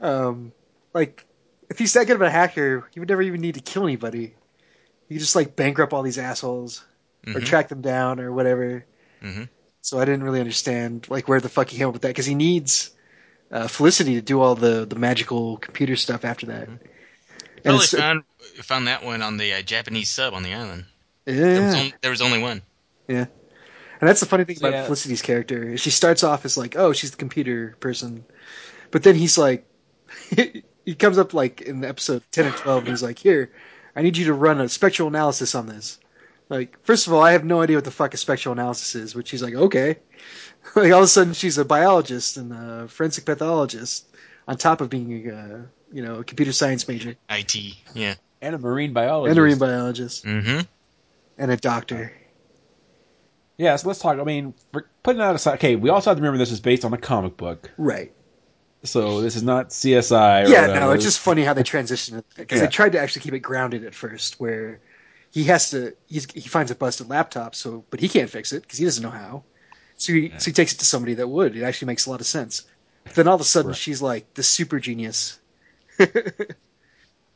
[0.00, 0.52] Um,
[0.92, 1.24] like
[1.70, 4.34] if he's that good of a hacker, he would never even need to kill anybody.
[5.08, 6.84] He could just like bankrupt all these assholes
[7.26, 7.46] or Mhm.
[7.46, 8.84] track them down or whatever.
[9.22, 9.48] Mhm.
[9.80, 12.26] So I didn't really understand like where the fuck he came up with that because
[12.26, 12.90] he needs
[13.52, 16.66] uh, Felicity to do all the the magical computer stuff after that.
[16.68, 16.80] And
[17.62, 18.22] Probably it's- uh, found
[18.62, 20.86] found that one on the uh, Japanese sub on the island.
[21.24, 21.78] There was, yeah.
[21.80, 22.62] only, there was only one.
[23.08, 23.26] Yeah.
[24.00, 24.84] And that's the funny thing So, about yeah.
[24.84, 25.76] Felicity's character.
[25.78, 28.24] She starts off as like, oh, she's the computer person.
[28.90, 29.66] But then he's like,
[30.84, 33.50] he comes up like in episode 10 or 12 and he's like, here,
[33.96, 35.98] I need you to run a spectral analysis on this.
[36.50, 39.14] Like, first of all, I have no idea what the fuck a spectral analysis is,
[39.14, 39.96] but she's like, okay.
[40.76, 44.06] like, all of a sudden, she's a biologist and a forensic pathologist
[44.46, 47.54] on top of being a, you know, a computer science major IT.
[47.94, 48.14] Yeah.
[48.42, 49.30] And a marine biologist.
[49.30, 50.60] and a marine biologist Mm-hmm.
[51.38, 52.12] and a doctor.
[53.56, 54.18] Yeah, so let's talk.
[54.18, 56.84] I mean, for putting that aside, okay, we also have to remember this is based
[56.84, 58.12] on a comic book, Right.
[58.84, 60.44] So this is not CSI.
[60.44, 62.66] Or yeah, no, it's just funny how they transition it because Yeah.
[62.66, 64.80] they tried to actually keep it grounded at first, where
[65.32, 68.62] he has to he's, he finds a busted laptop, so but he can't fix it
[68.62, 69.44] because he doesn't know how.
[69.96, 71.56] So he, so he takes it to somebody that would.
[71.56, 72.62] It actually makes a lot of sense.
[73.04, 73.78] But then all of a sudden, Right.
[73.78, 75.38] she's like the super genius.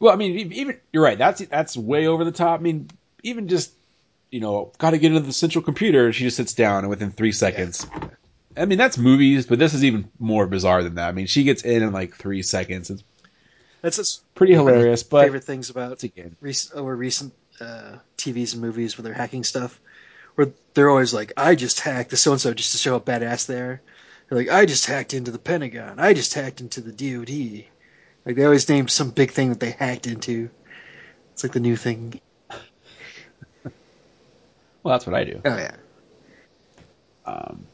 [0.00, 1.18] Well, I mean, even you're right.
[1.18, 2.60] That's that's way over the top.
[2.60, 2.88] I mean,
[3.22, 3.72] even just
[4.30, 6.12] you know, got to get into the central computer.
[6.12, 7.86] She just sits down, and within three seconds.
[8.58, 11.08] I mean, that's movies, but this is even more bizarre than that.
[11.08, 12.90] I mean, she gets in in like three seconds.
[12.90, 13.04] It's
[13.82, 18.98] That's pretty hilarious, but favorite things about again, recent or recent uh, TVs and movies
[18.98, 19.80] where they're hacking stuff,
[20.34, 22.98] where they're always like, "I just hacked the so and so just to show how
[22.98, 23.80] badass they are."
[24.28, 25.98] They're like, "I just hacked into the Pentagon.
[25.98, 27.64] I just hacked into the DoD."
[28.26, 30.50] Like they always name some big thing that they hacked into.
[31.32, 32.20] It's like the new thing.
[33.62, 33.72] well,
[34.84, 35.40] that's what I do.
[35.44, 35.76] Oh yeah,
[37.24, 37.66] Um,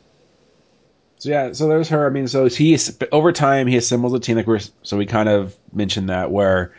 [1.25, 2.07] so yeah, so there's her.
[2.07, 2.79] I mean, so he
[3.11, 4.37] over time he assembles a team.
[4.37, 6.75] Like we're so we kind of mentioned that where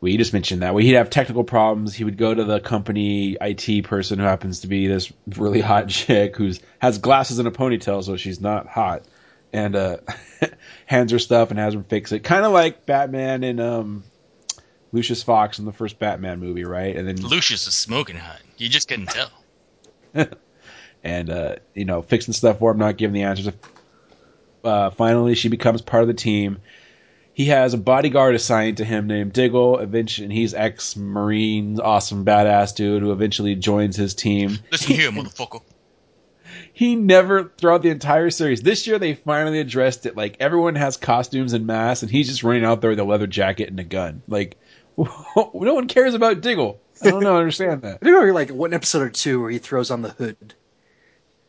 [0.00, 1.92] we just mentioned that where he'd have technical problems.
[1.92, 5.88] He would go to the company IT person who happens to be this really hot
[5.88, 9.06] chick who's has glasses and a ponytail, so she's not hot,
[9.52, 9.96] and uh,
[10.86, 12.20] hands her stuff and has her fix it.
[12.20, 14.04] Kind of like Batman and um,
[14.92, 16.94] Lucius Fox in the first Batman movie, right?
[16.94, 18.40] And then Lucius is smoking hot.
[18.56, 19.30] You just couldn't tell.
[21.04, 23.52] and uh, you know fixing stuff for him, not giving the answers.
[24.64, 26.58] Uh, finally, she becomes part of the team.
[27.32, 29.78] He has a bodyguard assigned to him named Diggle.
[29.78, 34.58] Eventually, and he's ex-marine, awesome badass dude who eventually joins his team.
[34.72, 35.62] Listen here, motherfucker.
[36.72, 38.62] He never throughout the entire series.
[38.62, 40.16] This year they finally addressed it.
[40.16, 43.26] Like everyone has costumes and masks, and he's just running out there with a leather
[43.26, 44.22] jacket and a gun.
[44.28, 44.56] Like
[44.96, 46.80] no one cares about Diggle.
[47.02, 47.98] I don't know, understand that.
[48.02, 50.54] I remember like one episode or two where he throws on the hood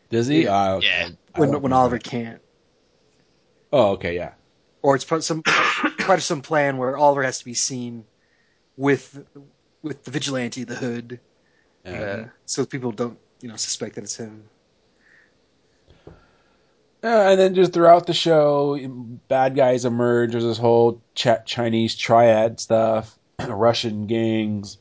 [0.10, 0.44] Does he?
[0.44, 0.56] Yeah.
[0.56, 1.10] Uh, Yeah.
[1.36, 1.76] I when when remember.
[1.76, 2.42] Oliver can't,
[3.72, 4.34] Oh, okay, yeah.
[4.82, 8.06] or it's part some part of some plan where Oliver has to be seen
[8.78, 9.24] with
[9.84, 11.20] with the vigilante, the hood,
[11.86, 14.44] uh, so people don't you know suspect that it's him.
[17.02, 18.78] Uh, and then just throughout the show,
[19.30, 20.32] bad guys emerge.
[20.32, 23.18] There's this whole Ch- Chinese triad stuff,
[23.48, 24.78] Russian gangs,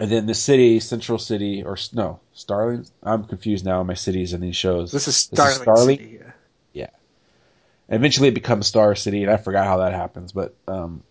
[0.00, 2.86] and then the city, Central City, or no, Starling.
[3.02, 3.82] I'm confused now.
[3.82, 4.90] My cities in these shows.
[4.90, 5.98] This is This is Starling, Starling?
[5.98, 6.20] City.
[6.72, 6.90] Yeah.
[7.88, 10.32] And eventually, it becomes Star City, and I forgot how that happens.
[10.32, 11.02] But um,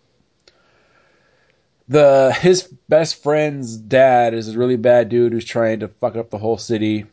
[1.88, 6.30] the his best friend's dad is a really bad dude who's trying to fuck up
[6.30, 7.06] the whole city.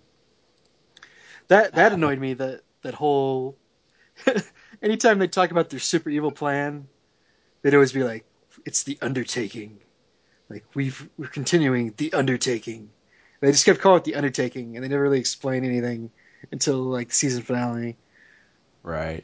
[1.47, 2.34] That that annoyed me.
[2.34, 3.57] That that whole.
[4.81, 6.88] anytime they talk about their super evil plan,
[7.62, 8.25] they'd always be like,
[8.65, 9.79] "It's the Undertaking."
[10.51, 12.89] Like we've we're continuing the Undertaking.
[13.39, 16.11] They just kept calling it the Undertaking, and they never really explained anything
[16.51, 17.97] until like the season finale.
[18.83, 19.23] Right.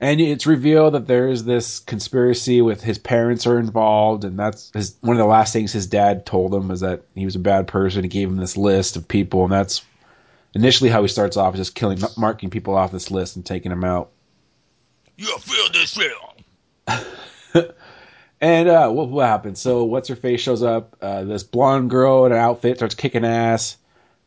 [0.00, 4.70] And it's revealed that there is this conspiracy with his parents are involved, and that's
[4.72, 7.40] his, one of the last things his dad told him was that he was a
[7.40, 8.04] bad person.
[8.04, 9.82] He gave him this list of people, and that's
[10.54, 13.82] initially how he starts off, just killing, marking people off this list and taking them
[13.82, 14.10] out.
[15.16, 16.34] You feel this real.
[18.40, 19.60] And uh, what, what happens?
[19.60, 20.96] So, what's her face shows up.
[21.00, 23.76] Uh, this blonde girl in an outfit starts kicking ass.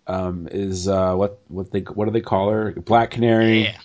[0.08, 2.72] Um, is uh, what what they what do they call her?
[2.72, 3.64] Black Canary.
[3.64, 3.78] Yeah.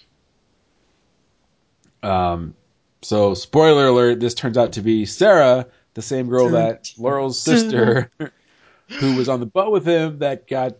[2.03, 2.55] Um,
[3.03, 8.11] so spoiler alert: this turns out to be Sara, the same girl that Laurel's sister,
[8.89, 10.77] who was on the boat with him that got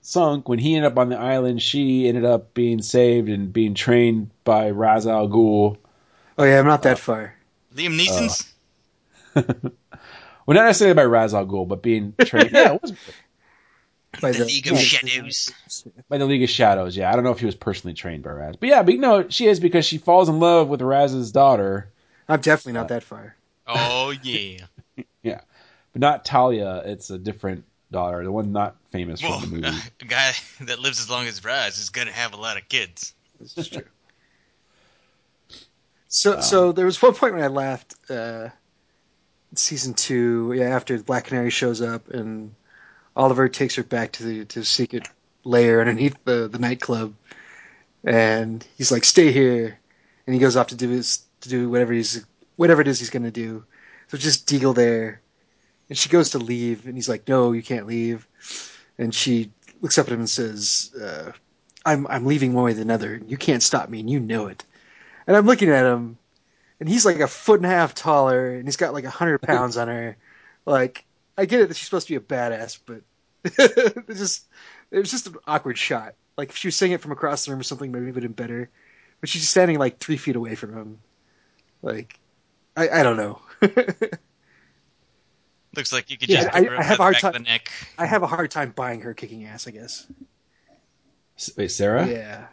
[0.00, 1.62] sunk when he ended up on the island.
[1.62, 5.76] She ended up being saved and being trained by Ra's al Ghul.
[6.38, 7.34] Oh yeah, I'm not that far.
[7.74, 8.52] Liam Neeson's.
[10.46, 12.50] Well, not necessarily by Ra's al Ghul, but being trained.
[12.52, 12.92] yeah, it was
[14.20, 15.52] By the League of Shadows.
[16.08, 16.96] by the League of Shadows.
[16.96, 19.28] Yeah, I don't know if he was personally trained by Raz, but yeah, but no,
[19.28, 21.88] she is because she falls in love with Raz's daughter.
[22.28, 23.36] I'm definitely not that far.
[23.68, 24.64] Oh yeah.
[25.22, 25.40] Yeah,
[25.92, 26.82] but not Talia.
[26.84, 29.78] It's a different daughter, the one not famous Well, from the movie.
[30.00, 33.14] a guy that lives as long as Raz is gonna have a lot of kids.
[33.38, 33.84] This is true.
[36.08, 37.94] So, so there was one point when I laughed.
[38.10, 38.48] Uh,
[39.54, 42.54] season two, yeah, after Black Canary shows up and
[43.16, 45.08] Oliver takes her back to the to the secret
[45.44, 47.14] lair underneath the the nightclub,
[48.04, 49.78] and he's like, "Stay here,"
[50.26, 52.24] and he goes off to do his to do whatever he's
[52.56, 53.64] whatever it is he's gonna do.
[54.08, 55.20] So just Diggle there,
[55.88, 58.26] and she goes to leave, and he's like, "No, you can't leave,"
[58.98, 61.32] and she looks up at him and says, uh,
[61.84, 63.20] "I'm I'm leaving one way or another.
[63.26, 64.64] You can't stop me, and you know it."
[65.26, 66.18] And I'm looking at him,
[66.80, 69.38] and he's like a foot and a half taller, and he's got like a hundred
[69.42, 70.16] pounds on her.
[70.66, 71.04] Like,
[71.38, 73.02] I get it that she's supposed to be a badass, but
[73.44, 74.46] it just
[74.90, 76.14] it was just an awkward shot.
[76.36, 78.22] Like if she was saying it from across the room or something, maybe it would
[78.22, 78.70] have been better.
[79.20, 80.98] But she's just standing like three feet away from him.
[81.82, 82.18] Like,
[82.76, 83.40] I, I don't know.
[85.76, 87.48] Looks like you could Yeah, just I- I have a hard back of time- the
[87.48, 87.70] neck.
[87.98, 89.68] I have a hard time buying her kicking ass.
[89.68, 90.06] I guess.
[91.56, 92.06] Wait, Sara?
[92.06, 92.46] Yeah.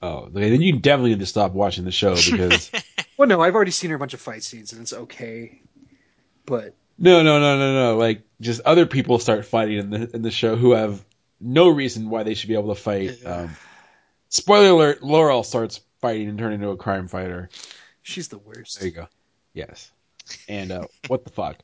[0.00, 2.70] Oh, okay, then you definitely need to stop watching the show because
[3.16, 5.60] Well, no, I've already seen her a bunch of fight scenes, and it's okay.
[6.46, 7.96] But no, no, no, no, no.
[7.96, 11.04] Like just other people start fighting in the in the show who have
[11.40, 13.18] no reason why they should be able to fight.
[13.24, 13.56] Um,
[14.28, 17.48] spoiler alert: Laurel starts fighting and turning into a crime fighter.
[18.02, 18.80] she's the worst.
[18.80, 19.08] There you go.
[19.54, 19.90] Yes.
[20.48, 21.58] And uh, what the fuck?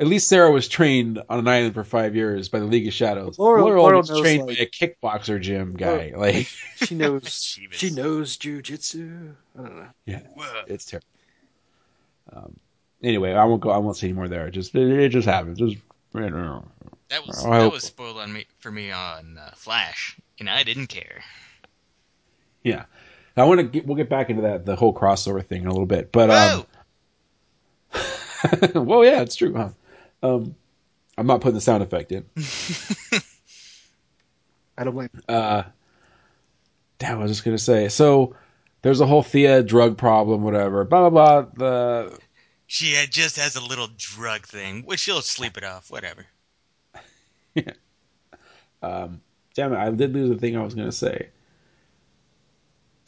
[0.00, 2.94] At least Sara was trained on an island for five years by the League of
[2.94, 3.38] Shadows.
[3.38, 6.12] Laurel- Laurel, Laurel was knows, trained like- by a kickboxer gym guy.
[6.16, 7.22] Like, She knows.
[7.24, 7.72] Jeebus.
[7.74, 9.34] she knows jujitsu.
[9.58, 9.86] I don't know.
[10.06, 10.62] yeah, Whoa.
[10.66, 11.06] it's terrible.
[12.32, 12.56] Um,
[13.02, 13.70] anyway, I won't go.
[13.70, 14.46] I won't say any more there.
[14.46, 15.58] It just it, it just happens.
[15.58, 15.76] Just
[16.14, 16.64] I don't know.
[17.10, 20.48] That was I that hope- was spoiled on me for me on uh, Flash, and
[20.48, 21.22] I didn't care.
[22.64, 22.84] Yeah,
[23.36, 23.64] I want to.
[23.64, 26.10] Get, we'll get back into that the whole crossover thing in a little bit.
[26.12, 26.66] But um,
[28.86, 29.54] well, yeah, it's true.
[29.54, 29.70] Huh?
[30.22, 30.54] Um,
[31.16, 32.24] I'm not putting the sound effect in.
[34.78, 35.10] I don't blame.
[35.28, 35.64] Uh,
[36.98, 37.88] damn, I was just gonna say.
[37.88, 38.34] So
[38.82, 40.84] there's a whole Thea drug problem, whatever.
[40.84, 41.42] Blah blah blah.
[41.56, 42.18] The
[42.66, 45.90] She had, just has a little drug thing, which she'll sleep it off.
[45.90, 46.24] Whatever.
[48.82, 49.20] um,
[49.54, 51.28] damn it, I did lose the thing I was gonna say.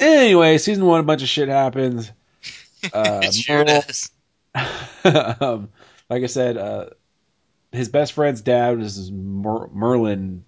[0.00, 2.10] Anyway, season one, a bunch of shit happens.
[2.92, 4.10] Uh, it sure Merle- does.
[5.40, 5.68] um,
[6.10, 6.86] like I said, uh,
[7.72, 10.40] his best friend's dad is Mer- Merlyn.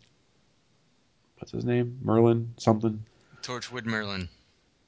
[1.38, 1.98] What's his name?
[2.04, 3.04] Merlyn something.
[3.42, 4.28] Torchwood Merlyn.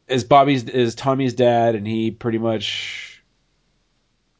[0.09, 3.23] Is Bobby's is Tommy's dad, and he pretty much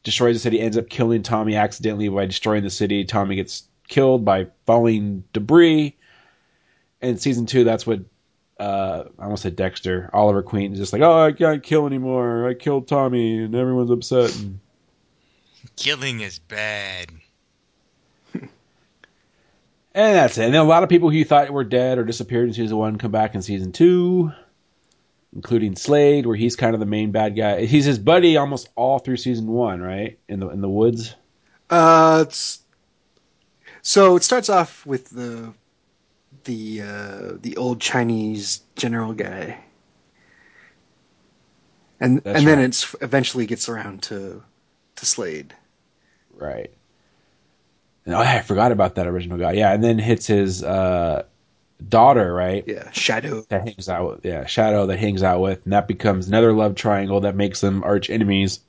[0.03, 0.61] destroys the city.
[0.61, 3.03] Ends up killing Tommy accidentally by destroying the city.
[3.03, 5.95] Tommy gets killed by falling debris.
[7.01, 7.99] In season two, that's what
[8.59, 10.09] uh, I almost said Dexter.
[10.13, 12.47] Oliver Queen is just like, oh, I can't kill anymore.
[12.47, 14.35] I killed Tommy, and everyone's upset.
[14.39, 14.59] And
[15.75, 17.09] Killing is bad.
[19.97, 20.45] And that's it.
[20.45, 22.77] And then a lot of people who you thought were dead or disappeared in season
[22.77, 24.31] one come back in season two,
[25.33, 27.65] including Slade, where he's kind of the main bad guy.
[27.65, 30.19] He's his buddy almost all through season one, right?
[30.29, 31.15] In the in the woods.
[31.71, 32.59] Uh, it's,
[33.81, 35.51] so it starts off with the
[36.43, 39.57] the uh, the old Chinese general guy,
[41.99, 42.65] and That's and then right.
[42.65, 44.43] it's eventually gets around to
[44.97, 45.55] to Slade.
[46.35, 46.69] Right.
[48.07, 49.51] And, oh, I forgot about that original guy.
[49.51, 51.23] Yeah, and then hits his uh,
[51.89, 52.63] daughter, right?
[52.65, 53.45] Yeah, Shado.
[53.49, 56.75] That hangs out with yeah, Shado that hangs out with, and that becomes another love
[56.75, 58.61] triangle that makes them arch enemies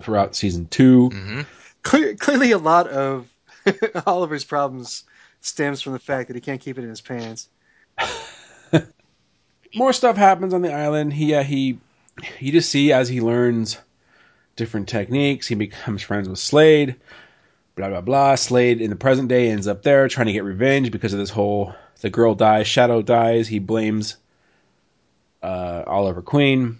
[0.00, 1.10] throughout season two.
[1.10, 1.40] hmm
[1.82, 3.26] Clear, clearly, a lot of
[4.06, 5.04] Oliver's problems
[5.40, 7.48] stems from the fact that he can't keep it in his pants.
[9.74, 11.12] more stuff happens on the island.
[11.14, 11.78] He uh, he
[12.38, 13.78] you just see as he learns
[14.54, 16.94] different techniques, he becomes friends with Slade.
[17.76, 18.34] Blah blah blah.
[18.34, 21.30] Slade in the present day ends up there trying to get revenge because of this
[21.30, 23.48] whole the girl dies, Shado dies.
[23.48, 24.16] He blames
[25.42, 26.78] uh, Oliver Queen.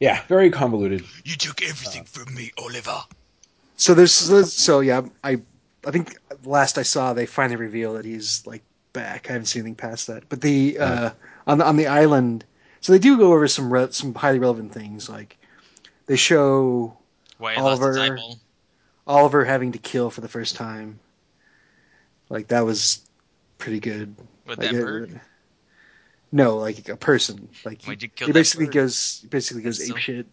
[0.00, 1.04] Yeah, very convoluted.
[1.24, 3.02] You took everything from me, Oliver.
[3.76, 5.40] So there's so yeah, I
[5.86, 9.28] I think last I saw they finally reveal that he's like back.
[9.28, 10.28] I haven't seen anything past that.
[10.28, 11.10] But the uh,
[11.46, 12.44] on the on the island,
[12.80, 15.38] So they do go over some re- some highly relevant things, like
[16.06, 16.96] they show
[17.38, 18.18] Why he lost his Oliver.
[19.06, 19.18] Eyeball.
[19.20, 20.98] Oliver having to kill for the first time.
[22.28, 23.00] Like that was
[23.58, 24.14] pretty good.
[24.46, 25.20] With Like, that it- bird?
[26.32, 27.48] No, like a person.
[27.64, 28.74] Like he, Why'd you kill he basically bird?
[28.74, 30.26] goes he basically goes That's ape so- shit.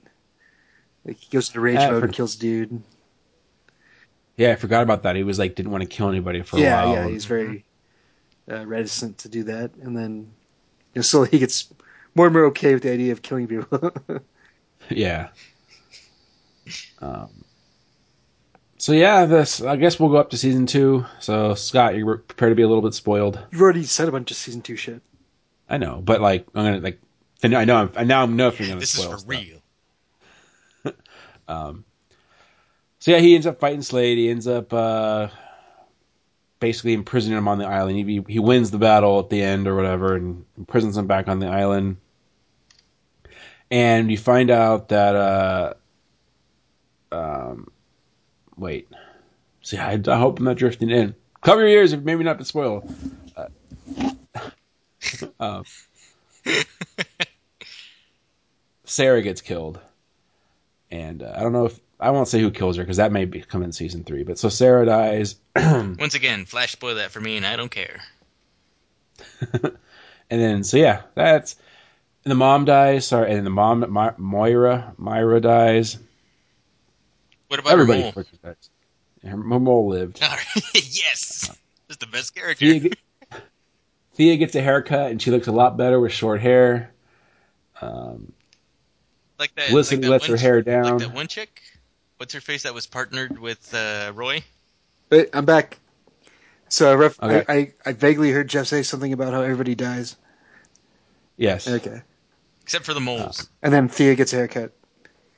[1.06, 2.82] Like he goes into rage Yeah, mode for- and kills dude.
[4.38, 5.16] Yeah, I forgot about that.
[5.16, 6.94] He was like didn't want to kill anybody for a yeah, while.
[6.96, 7.64] yeah, he's very
[8.52, 10.16] uh, reticent to do that, and then
[10.96, 11.72] you know, slowly he gets
[12.16, 13.92] more and more okay with the idea of killing people.
[14.90, 15.30] Yeah.
[17.00, 17.43] Um,
[18.78, 21.06] so yeah, this I guess we'll go up to season two.
[21.20, 23.40] So Scott, you're prepared to be a little bit spoiled.
[23.52, 25.02] You've already said a bunch of season two shit.
[25.70, 27.00] I know, but like I'm gonna like
[27.44, 29.20] I know I know I'm, I now know if you're gonna This is spoil for
[29.20, 29.30] stuff.
[29.30, 29.60] real.
[33.04, 34.18] So yeah, he ends up fighting Slade.
[34.18, 35.28] He ends up uh,
[36.62, 37.98] basically imprisoning him on the island.
[37.98, 41.40] He he wins the battle at the end or whatever, and imprisons him back on
[41.40, 41.98] the island.
[43.70, 45.74] And you find out that uh,
[47.12, 47.73] um,
[48.58, 48.88] wait,
[49.62, 51.16] see, I, I hope I'm not drifting in.
[51.42, 52.88] Cover your ears, if maybe not to spoil.
[53.36, 53.48] Uh,
[55.40, 55.64] um,
[58.86, 59.80] Sara gets killed,
[60.92, 63.26] and uh, I don't know if I won't say who kills her because that may
[63.26, 64.24] be, come in season three.
[64.24, 68.02] But so Sara dies, Once again, Flash spoil that for me, and I don't care.
[69.52, 69.78] and
[70.30, 71.56] then so yeah, that's
[72.26, 73.08] and the mom dies.
[73.08, 73.86] Sorry, and the mom
[74.18, 75.98] Moira Myra dies.
[77.54, 78.14] What about Everybody her mole?
[78.14, 78.70] freaking dies.
[79.24, 80.20] Her her mole lived.
[80.74, 81.52] Yes,
[81.88, 82.66] that's the best character.
[82.66, 82.98] Thea, get-
[84.16, 86.92] Thea gets a haircut and she looks a lot better with short hair.
[87.80, 88.34] Um,
[89.38, 89.68] Like that.
[89.68, 90.84] Felicity like that lets her hair down.
[90.86, 91.62] Like that one chick.
[92.18, 94.44] What's her face that was partnered with uh, Roy?
[95.10, 95.78] But I'm back.
[96.70, 97.46] So I, ref- Okay.
[97.48, 100.16] I, I I vaguely heard Jeff say something about how everybody dies.
[101.38, 102.02] yes, Okay,
[102.64, 103.48] Except for the moles.
[103.62, 104.74] and then Thea gets a haircut.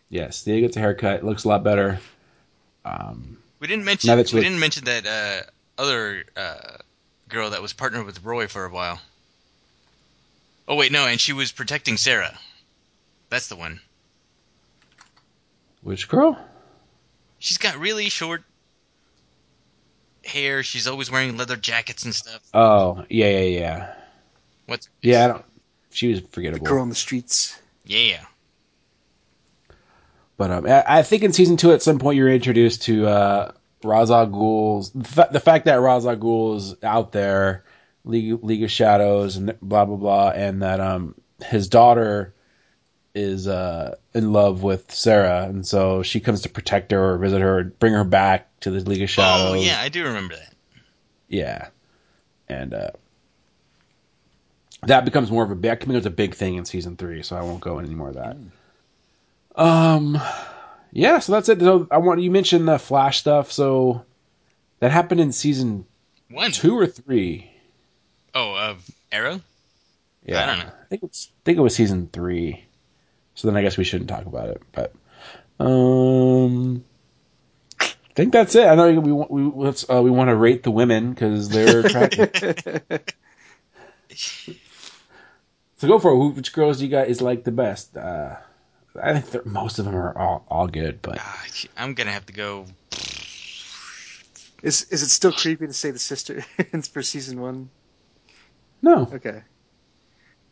[0.09, 0.43] Yes.
[0.43, 1.23] Thea gets a haircut.
[1.23, 1.99] Looks a lot better.
[2.85, 4.07] Um, we didn't mention.
[4.07, 6.77] now We that didn't mention that uh, other uh,
[7.29, 8.99] girl that was partnered with Roy for a while.
[10.67, 12.37] Oh wait, no, and she was protecting Sara.
[13.29, 13.79] That's the one.
[15.81, 16.37] which girl?
[17.39, 18.43] She's got really short
[20.23, 20.63] hair.
[20.63, 22.41] She's always wearing leather jackets and stuff.
[22.53, 23.95] Oh, yeah, yeah, yeah.
[24.65, 25.45] What's Yeah, I don't.
[25.91, 26.65] She was forgettable.
[26.65, 27.59] Girl on the streets.
[27.85, 28.25] Yeah, yeah.
[30.37, 33.51] But um, I, I think in season two, at some point, you're introduced to uh,
[33.83, 37.63] Ra's al Ghul's the, the fact that Ra's al Ghul is out there,
[38.03, 42.33] League, League of Shadows, and blah blah blah, and that um his daughter
[43.13, 47.41] is uh in love with Sara, and so she comes to protect her or visit
[47.41, 49.51] her, or bring her back to the League of Shadows.
[49.51, 50.53] Oh yeah, I do remember that.
[51.27, 51.69] Yeah.
[52.47, 52.91] And uh,
[54.83, 57.41] that becomes more of a that becomes a big thing in season three, so I
[57.41, 58.37] won't go into any more of that.
[59.55, 60.19] Um,
[60.91, 61.59] yeah, so that's it.
[61.59, 64.05] So I want you mentioned the Flash stuff, so
[64.79, 65.85] that happened in season
[66.29, 66.51] One.
[66.51, 67.51] two or three.
[68.33, 69.41] Oh, of Arrow.
[70.25, 70.71] Yeah, I don't know.
[70.71, 72.65] I think it's I think it was season three.
[73.35, 74.93] So then I guess we shouldn't talk about it, but
[75.63, 76.83] um.
[77.81, 78.65] I think that's it.
[78.65, 81.81] I know we want we let's uh, we want to rate the women because they're
[81.81, 82.81] attractive.
[85.77, 86.15] So go for it.
[86.15, 87.97] Who, which girls do you guys like the best?
[87.97, 88.37] Uh,
[89.01, 91.45] I think most of them are all, all good, but Ah,
[91.77, 92.65] I'm gonna have to go.
[94.63, 96.41] Is is it still creepy to say the sister
[96.93, 97.69] for season one?
[98.81, 99.41] no, Okay.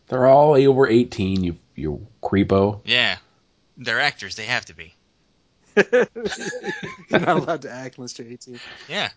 [0.08, 1.44] they're all over eighteen.
[1.44, 2.82] You you creepo.
[2.86, 3.18] Yeah,
[3.78, 4.36] they're actors.
[4.36, 4.94] They have to be.
[5.76, 6.08] You're
[7.20, 8.60] not allowed to act unless you're 18.
[8.88, 9.10] Yeah.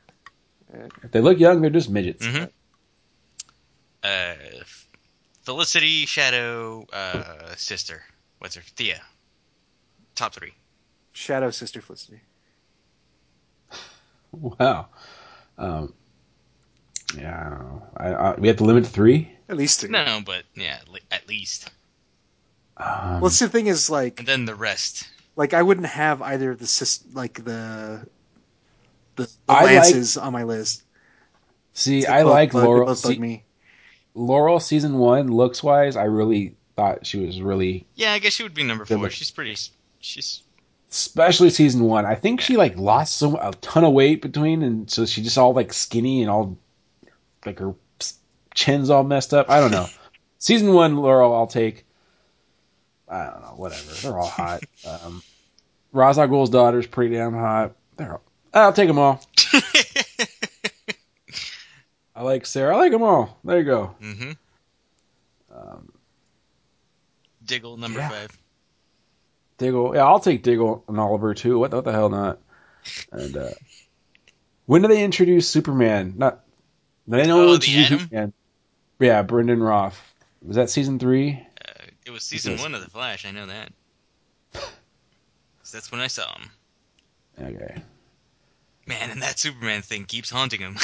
[1.02, 2.24] If they look young, they're just midgets.
[2.26, 2.50] Mhm.
[4.02, 4.34] Uh,
[5.42, 8.02] Felicity, Shado, uh, sister.
[8.38, 8.62] What's her?
[8.62, 9.02] Thea.
[10.16, 10.52] Top three.
[11.14, 12.20] Shado Sister Felicity.
[14.32, 14.88] Wow.
[15.56, 15.94] Um,
[17.16, 17.82] yeah, I don't know.
[17.96, 19.32] I, I, we have to limit to three.
[19.48, 19.88] At least three.
[19.88, 20.78] No, but yeah,
[21.10, 21.70] at least.
[22.76, 25.08] Um, Well, see, the thing is, like, And then the rest.
[25.36, 28.06] like I wouldn't have either of the sis, like the
[29.14, 30.82] the, the I like- on my list.
[31.72, 32.86] see, They I both like bug- Laurel.
[32.86, 33.44] both bug See, me.
[34.14, 35.96] Laurel season one looks wise.
[35.96, 38.98] I really thought she was really, Yeah, I guess she would be number four.
[38.98, 39.12] look.
[39.12, 39.56] She's pretty.
[40.06, 40.42] She's.
[40.90, 42.06] especially season one.
[42.06, 45.36] I think she like lost so a ton of weight between, and so she just
[45.36, 46.56] all like skinny and all
[47.44, 47.74] like her
[48.54, 49.50] chin's all messed up.
[49.50, 49.88] I don't know.
[50.38, 51.84] season one, Laurel, I'll take.
[53.08, 53.90] I don't know, whatever.
[54.02, 54.62] They're all hot.
[54.86, 55.22] Um,
[55.92, 57.72] Ra's al Ghul's daughter's pretty damn hot.
[57.96, 58.22] They're all,
[58.54, 59.20] I'll take them all.
[62.14, 62.76] I like Sara.
[62.76, 63.38] I like them all.
[63.44, 63.86] There you go.
[64.00, 64.30] hmm
[67.44, 68.08] Diggle number Yeah.
[68.08, 68.38] five.
[69.58, 69.94] Diggle.
[69.94, 71.58] Yeah, I'll take Diggle and Oliver too.
[71.58, 72.38] What, what the hell not?
[73.12, 73.50] And uh,
[74.66, 76.14] when do they introduce Superman?
[76.16, 76.40] Not.
[77.08, 77.98] They know Oh, it's the Atom?
[78.00, 78.32] Superman.
[78.98, 80.00] Yeah, Brandon Routh.
[80.42, 81.32] Was that season three?
[81.66, 81.72] Uh,
[82.04, 82.60] it was season Yes.
[82.62, 83.24] one of the Flash.
[83.26, 83.72] I know that.
[85.72, 86.50] that's when I saw him.
[87.40, 87.82] Okay.
[88.86, 90.76] Man, and that Superman thing keeps haunting him.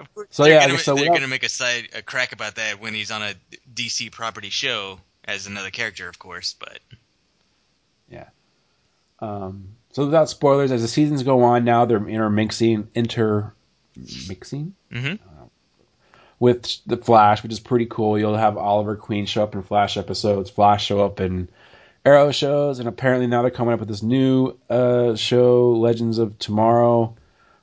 [0.00, 2.32] Of course, So, they're yeah, gonna, so they're without- gonna make a side a crack
[2.32, 3.34] about that when he's on a
[3.72, 6.54] DC property show as another character, of course.
[6.58, 6.80] But
[8.10, 8.28] yeah.
[9.20, 15.14] Um, so without spoilers, as the seasons go on, now they're intermixing, intermixing hmm
[16.42, 18.18] with the Flash, which is pretty cool.
[18.18, 21.48] You'll have Oliver Queen show up in Flash episodes, Flash show up in
[22.04, 26.36] Arrow shows, and apparently now they're coming up with this new uh, show, Legends of
[26.40, 27.14] Tomorrow,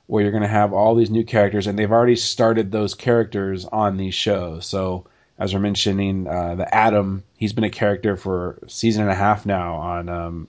[0.06, 3.66] where you're going to have all these new characters, and they've already started those characters
[3.66, 4.64] on these shows.
[4.64, 5.04] So
[5.40, 9.14] as we're mentioning, uh, the Atom, he's been a character for a season and a
[9.14, 10.48] half now on um,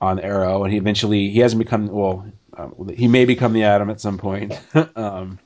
[0.00, 3.90] on Arrow, and he eventually he hasn't become well, uh, he may become the Atom
[3.90, 4.58] at some point.
[4.96, 5.38] um,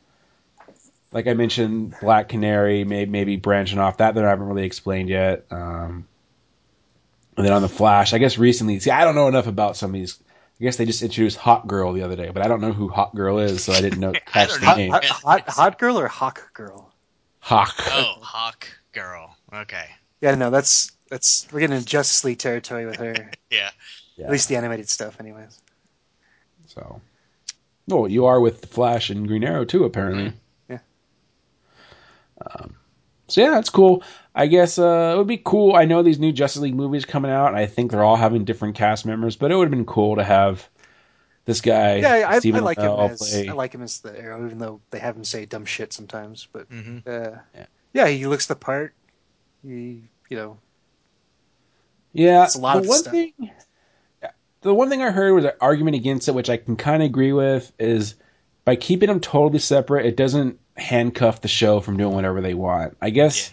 [1.10, 5.08] like I mentioned, Black Canary may maybe branching off that that I haven't really explained
[5.08, 5.46] yet.
[5.50, 6.06] Um,
[7.36, 9.90] and then on the Flash, I guess recently, see, I don't know enough about some
[9.90, 10.20] of these.
[10.60, 12.88] I guess they just introduced Hot Girl the other day, but I don't know who
[12.88, 14.74] Hot Girl is, so I didn't know catch the know.
[14.76, 14.90] name.
[14.92, 16.92] Hot, hot, hot girl or hawk girl?
[17.46, 17.76] Hawk.
[17.86, 19.36] oh, Hawk Girl.
[19.54, 19.86] Okay,
[20.20, 23.30] Yeah, no, that's that's we're getting into Justice League territory with her.
[23.50, 23.70] yeah.
[24.16, 24.26] Yeah.
[24.26, 25.60] At least the animated stuff, anyways.
[26.66, 27.00] So,
[27.86, 30.32] well, you are with the Flash and Green Arrow too, apparently.
[30.68, 30.78] Yeah.
[32.44, 32.74] Um,
[33.28, 34.02] so yeah, that's cool.
[34.34, 35.76] I guess uh, it would be cool.
[35.76, 38.44] I know these new Justice League movies coming out, and I think they're all having
[38.44, 40.68] different cast members, but it would have been cool to have
[41.46, 41.96] this guy.
[41.96, 44.58] Yeah, I, I Stephen like him as play- I like him as the Arrow, even
[44.58, 46.46] though they have him say dumb shit sometimes.
[46.52, 47.66] But hmm uh, Yeah.
[47.94, 48.06] yeah.
[48.08, 48.94] he looks the part.
[49.64, 50.58] He, you know,
[52.12, 53.12] Yeah, It's a lot the of one stuff.
[53.12, 53.32] thing.
[54.62, 57.06] The one thing I heard was an argument against it, which I can kind of
[57.06, 58.16] agree with, is
[58.64, 62.96] by keeping them totally separate, it doesn't handcuff the show from doing whatever they want.
[63.00, 63.52] I guess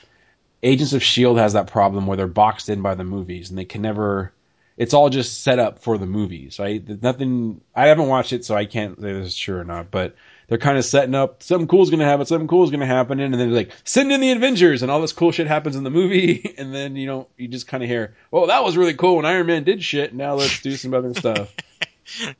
[0.64, 3.66] Agents of Shield has that problem where they're boxed in by the movies and they
[3.66, 4.34] can never.
[4.78, 6.86] It's all just set up for the movies, right?
[6.86, 7.62] There's nothing.
[7.76, 9.92] I haven't watched it, so I can't say this is true or not.
[9.92, 10.16] But
[10.48, 12.80] they're kind of setting up something cool is going to happen, something cool is going
[12.80, 15.48] to happen, and then they're like, send in the Avengers, and all this cool shit
[15.48, 18.64] happens in the movie, and then you know you just kind of hear, oh, that
[18.64, 20.14] was really cool when Iron Man did shit.
[20.14, 21.54] Now let's do some other stuff.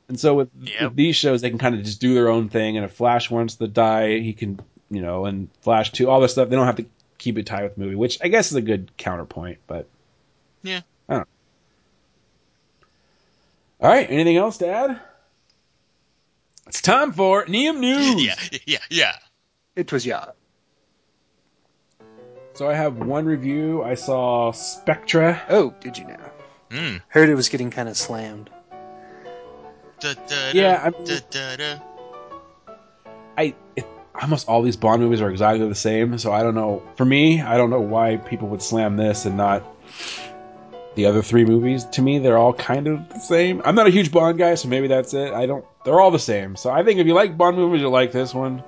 [0.08, 0.80] And so with, Yep.
[0.82, 2.76] with these shows, they can kind of just do their own thing.
[2.76, 4.60] And if Flash wants to die, he can,
[4.90, 6.50] you know, and Flash two, all this stuff.
[6.50, 6.84] They don't have to
[7.16, 9.58] keep it tied with the movie, which I guess is a good counterpoint.
[9.66, 9.88] But
[10.62, 10.82] Yeah.
[11.08, 11.20] I don't.
[11.20, 11.26] know.
[13.84, 14.98] All right, anything else to add?
[16.66, 18.24] It's time for Neum News.
[18.24, 18.34] Yeah,
[18.66, 19.16] yeah, yeah.
[19.76, 20.24] it was yeah.
[22.54, 23.82] So I have one review.
[23.82, 25.38] I saw Spectre.
[25.50, 26.16] Oh, did you know?
[26.70, 27.02] Mm.
[27.08, 28.48] Heard it was getting kind of slammed.
[30.00, 31.78] Da, da, da, Yeah, I mean- da, da, da.
[33.36, 36.82] I it, almost all these Bond movies are exactly the same, so I don't know.
[36.96, 39.62] For me, I don't know why people would slam this and not
[40.94, 41.84] the other three movies.
[41.86, 43.60] To me, they're all kind of the same.
[43.64, 45.32] I'm not a huge Bond guy, so maybe that's it.
[45.32, 45.64] I don't.
[45.84, 46.56] They're all the same.
[46.56, 48.62] So I think if you like Bond movies, you'll like this one.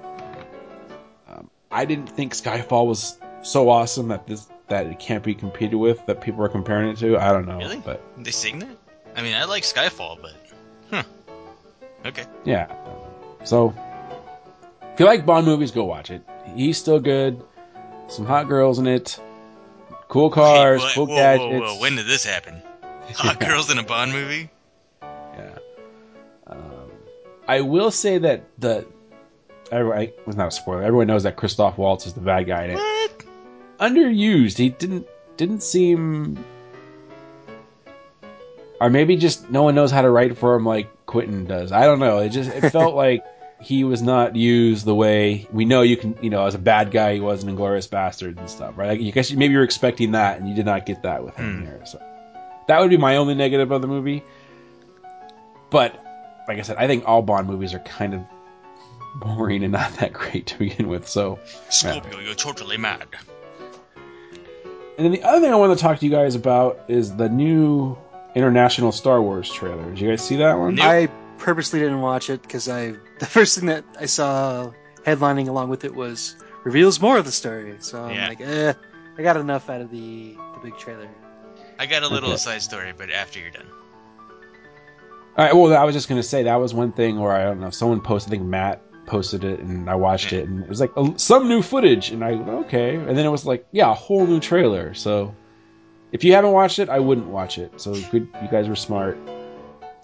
[1.28, 5.74] Um, I didn't think Skyfall was so awesome that this that it can't be competed
[5.76, 6.04] with.
[6.06, 7.16] That people are comparing it to.
[7.18, 7.78] I don't know, Really?
[7.78, 8.76] but They sing that?
[9.14, 10.32] I mean, I like Skyfall, but
[10.90, 11.02] huh?
[12.04, 12.24] Okay.
[12.44, 12.74] Yeah.
[13.44, 13.72] So,
[14.92, 16.22] if you like Bond movies, go watch it.
[16.54, 17.42] He's still good.
[18.08, 19.20] Some hot girls in it.
[20.08, 21.44] Cool cars, Wait, cool whoa, gadgets.
[21.52, 22.62] whoa, whoa, When did this happen?
[23.14, 24.50] Hot girls in a Bond movie?
[25.02, 25.58] Yeah.
[26.46, 26.90] Um,
[27.48, 28.86] I will say that the.
[29.72, 30.82] I, I was not a spoiler.
[30.82, 32.74] Everyone knows that Christoph Waltz is the bad guy in it.
[32.74, 33.24] What?
[33.80, 34.56] Underused.
[34.58, 36.44] He didn't didn't seem.
[38.80, 41.72] Or maybe just no one knows how to write for him like Quentin does.
[41.72, 42.18] I don't know.
[42.18, 43.24] It just it felt like
[43.60, 46.16] he was not used the way we know you can.
[46.22, 48.88] You know, as a bad guy, he was in Inglorious bastard and stuff, right?
[48.88, 51.60] Like, I guess maybe you're expecting that, and you did not get that with him
[51.60, 51.62] Hmm.
[51.66, 51.80] here.
[51.86, 52.00] So
[52.68, 54.22] that would be my only negative of the movie.
[55.70, 56.02] But
[56.48, 58.20] like I said, I think all Bond movies are kind of
[59.16, 61.08] boring and not that great to begin with.
[61.08, 61.38] So,
[61.70, 63.06] Scorpio, you're totally mad.
[64.96, 67.28] and then the other thing I want to talk to you guys about is the
[67.28, 67.96] new
[68.34, 69.82] international Star Wars trailer.
[69.90, 70.74] Did you guys see that one?
[70.76, 70.84] Nope.
[70.86, 71.06] I
[71.38, 74.72] purposely didn't watch it because I the first thing that I saw
[75.04, 77.76] headlining along with it was reveals more of the story.
[77.80, 78.28] So I'm Yeah.
[78.28, 78.72] like, eh,
[79.18, 81.08] I got enough out of the the big trailer.
[81.78, 82.38] I got a little Okay.
[82.38, 83.66] side story, but after you're done.
[85.36, 85.54] All right.
[85.54, 87.70] Well, I was just gonna say that was one thing where I don't know.
[87.70, 88.32] Someone posted.
[88.32, 91.48] I think Matt posted it, and I watched it, and it was like "Oh, some
[91.48, 92.32] new footage, and I
[92.64, 94.94] okay, and then it was like yeah, a whole new trailer.
[94.94, 95.34] So
[96.12, 97.70] if you haven't watched it, I wouldn't watch it.
[97.80, 99.18] So good, you guys were smart.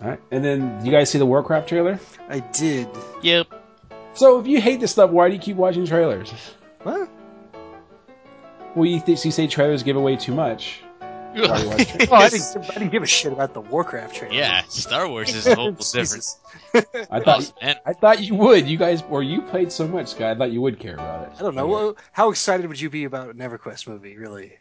[0.03, 1.99] All right, and then you guys see the Warcraft trailer.
[2.29, 2.89] I did.
[3.23, 3.47] Yep.
[4.15, 6.33] So if you hate this stuff, why do you keep watching trailers?
[6.83, 7.09] What?
[8.75, 10.81] Well, you, th- you say trailers give away too much.
[11.35, 12.09] Why do you watch trailers?
[12.11, 14.35] Oh, I didn't, I didn't give a shit about the Warcraft trailer.
[14.35, 16.25] yeah, Star Wars is a whole different.
[16.75, 17.55] I thought Awesome.
[17.87, 18.67] I thought you would.
[18.69, 20.33] You guys, or you played so much, Sky.
[20.33, 21.33] I thought you would care about it.
[21.39, 21.67] I don't know.
[21.67, 24.59] Well, how excited would you be about a EverQuest movie, really?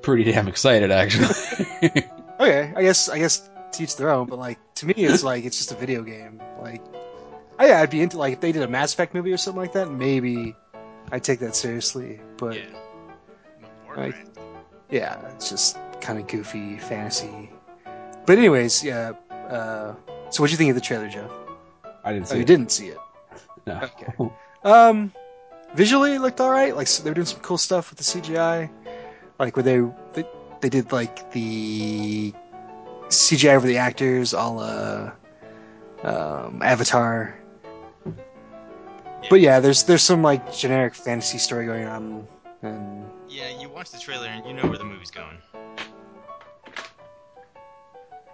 [0.00, 1.28] Pretty damn excited, actually.
[2.40, 5.44] Okay, I guess I guess to each their own, but like to me, it's like
[5.44, 6.40] it's just a video game.
[6.60, 6.82] Like,
[7.58, 9.60] oh yeah, I'd be into like if they did a Mass Effect movie or something
[9.60, 10.54] like that, maybe
[11.10, 12.20] I'd take that seriously.
[12.36, 12.64] But Yeah.
[13.96, 14.26] Like-
[14.90, 17.50] yeah, it's just kind of goofy fantasy.
[18.26, 19.12] But anyways, yeah.
[19.30, 19.94] Uh,
[20.30, 21.30] so what do you think of the trailer, Joe?
[22.04, 22.46] I didn't see Oh, see you it.
[22.46, 22.98] didn't see it.
[23.66, 23.80] No.
[23.82, 24.30] Okay.
[24.64, 25.12] Um,
[25.74, 26.74] visually, it looked all right.
[26.76, 28.70] Like so they were doing some cool stuff with the CGI.
[29.38, 29.80] Like where they
[30.12, 30.28] they,
[30.60, 32.32] they did like the
[33.12, 35.10] CGI over the actors, all uh,
[36.02, 37.38] um, Avatar.
[39.30, 42.26] But yeah, there's there's some like generic fantasy story going on,
[42.62, 45.38] and Yeah, you watch the trailer and you know where the movie's going.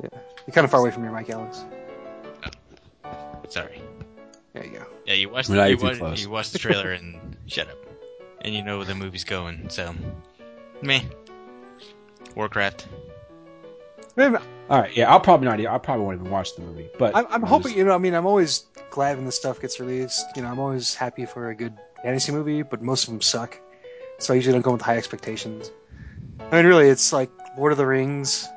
[0.03, 0.09] Yeah,
[0.47, 1.65] you're kind of far away from your mic, Alex.
[3.49, 3.81] Sorry.
[4.53, 4.87] There you go.
[5.07, 7.79] Yeah, you watch the, you're you, watch, you watch the trailer and shut up,
[8.41, 9.69] and you know where the movie's going.
[9.71, 9.95] So,
[10.83, 11.03] meh.
[12.35, 12.87] Warcraft.
[14.19, 14.37] Maybe-
[14.69, 14.95] All right.
[14.97, 15.65] Yeah, I'll probably not.
[15.65, 16.91] I'll probably won't even watch the movie.
[16.99, 19.61] But I'm, I'm hoping, just- you know, I mean, I'm always glad when this stuff
[19.61, 20.27] gets released.
[20.35, 23.59] You know, I'm always happy for a good fantasy movie, but most of them suck.
[24.19, 25.71] So I usually don't go with high expectations.
[26.51, 28.49] I mean, really, it's like Lord of the Rings.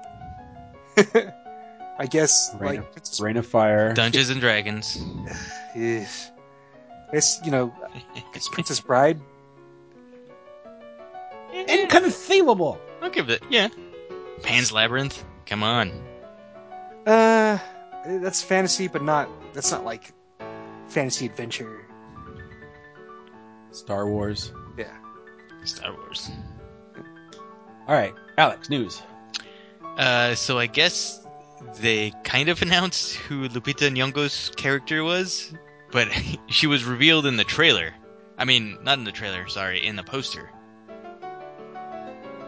[0.98, 3.94] I guess, Reign, like, Princess, of, Reign of Fire.
[3.94, 4.98] Dungeons and Dragons.
[5.76, 6.32] it's,
[7.46, 7.72] you know,
[8.34, 9.22] it's Princess Bride.
[11.54, 12.80] Inconceivable.
[13.04, 13.44] I'll give it.
[13.50, 13.68] Yeah.
[14.42, 15.24] Pan's Labyrinth.
[15.52, 15.92] Come on.
[17.06, 17.60] Uh,
[18.06, 20.14] that's fantasy, but not, that's not like
[20.88, 21.86] fantasy adventure.
[23.72, 24.54] Star Wars.
[24.78, 24.96] Yeah.
[25.66, 26.32] Star Wars.
[27.86, 28.70] All right, Alex.
[28.70, 29.02] News.
[29.98, 31.20] Uh, so I guess
[31.82, 35.54] they kind of announced who Lupita Nyong'o's character was,
[35.92, 36.08] but
[36.48, 37.94] she was revealed in the trailer.
[38.38, 39.50] I mean, not in the trailer.
[39.50, 40.50] Sorry, in the poster.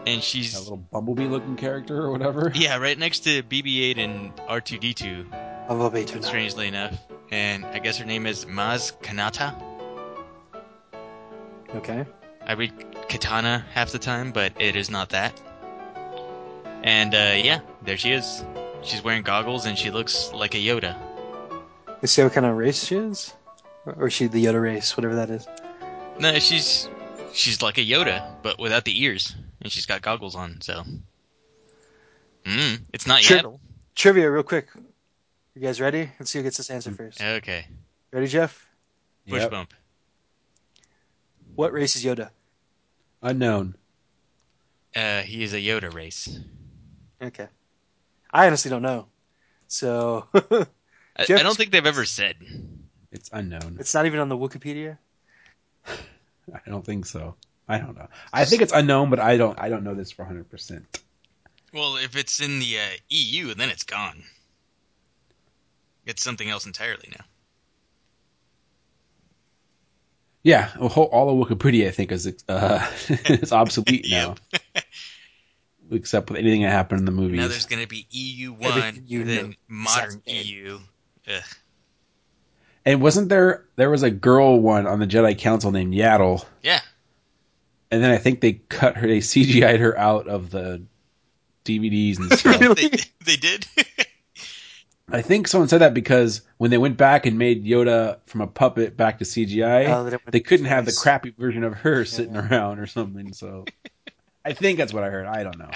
[0.06, 2.52] And That she's little bumblebee-looking character or whatever.
[2.54, 5.32] yeah, right next to BB-8 and R2D2.
[5.68, 6.08] I love it.
[6.22, 6.98] Strangely enough,
[7.30, 9.54] and I guess her name is Maz Kanata.
[11.74, 12.06] Okay.
[12.46, 12.72] I read
[13.08, 15.40] Katana half the time, but it is not that.
[16.82, 18.44] And uh, yeah, there she is.
[18.82, 20.96] She's wearing goggles and she looks like a Yoda.
[22.02, 23.32] You see what kind of race she is?
[23.86, 25.48] Or is she the Yoda race, whatever that is?
[26.18, 26.88] No, she's
[27.32, 29.34] she's like a Yoda, but without the ears,
[29.64, 30.60] and she's got goggles on.
[30.60, 30.84] So,
[32.44, 33.38] mm, it's not Sure.
[33.38, 33.60] Yaddle.
[33.96, 34.68] Trivia, real quick.
[35.54, 36.10] You guys ready?
[36.20, 37.20] Let's see who gets this answer first.
[37.22, 37.66] Okay,
[38.12, 38.68] Ready, Jeff?
[39.28, 39.50] push Yep.
[39.50, 39.74] bump.
[41.54, 42.30] What race is Yoda?
[43.22, 43.76] Unknown.
[44.94, 46.38] Uh, he is a Yoda race.
[47.22, 47.46] Okay.
[48.30, 49.06] I honestly don't know.
[49.68, 52.36] So I, Jeff- I don't think they've ever said.
[53.12, 53.76] It's unknown.
[53.78, 54.98] it's not even on the Wikipedia.
[55.86, 57.36] I don't think so.
[57.68, 58.08] I don't know.
[58.32, 59.58] I think it's unknown, but I don't.
[59.58, 61.00] I don't know this for hundred percent.
[61.72, 64.22] Well, if it's in the uh, EU, then it's gone.
[66.06, 67.24] It's something else entirely now.
[70.42, 74.34] Yeah, whole, all of Wikipedia, I think, is uh, is obsolete now,
[75.90, 77.40] except with anything that happened in the movies.
[77.40, 79.52] Now there's going to be EU one, then know.
[79.66, 80.22] modern.
[80.26, 80.78] EU.
[81.26, 81.42] Ugh.
[82.84, 86.80] And wasn't there there was a girl one on the Jedi Council named Yaddle, Yeah,
[87.94, 90.82] and then I think they cut her, they CGI'd her out of the
[91.64, 92.60] DVDs and stuff.
[92.60, 92.88] Really?
[92.88, 93.66] they, they did.
[95.10, 98.46] I think someone said that because when they went back and made Yoda from a
[98.46, 101.62] puppet back to CGI, Oh, they didn't want they the couldn't have the crappy version
[101.62, 103.32] of her sitting around or something.
[103.32, 103.64] So
[104.44, 105.26] I think that's what I heard.
[105.26, 105.70] I don't know.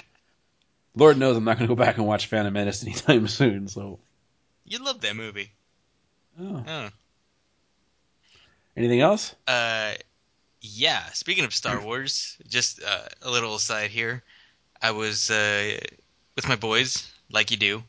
[0.96, 3.68] Lord knows I'm not going to go back and watch Phantom Menace anytime soon.
[3.68, 4.00] So,
[4.64, 5.52] you love that movie.
[6.40, 6.64] oh.
[6.66, 6.88] Oh.
[8.76, 9.34] anything else?
[9.46, 9.92] Uh,
[10.60, 11.04] yeah.
[11.12, 14.22] Speaking of Star Wars, just uh, a little aside here.
[14.80, 15.78] I was uh,
[16.36, 17.82] with my boys, like you do,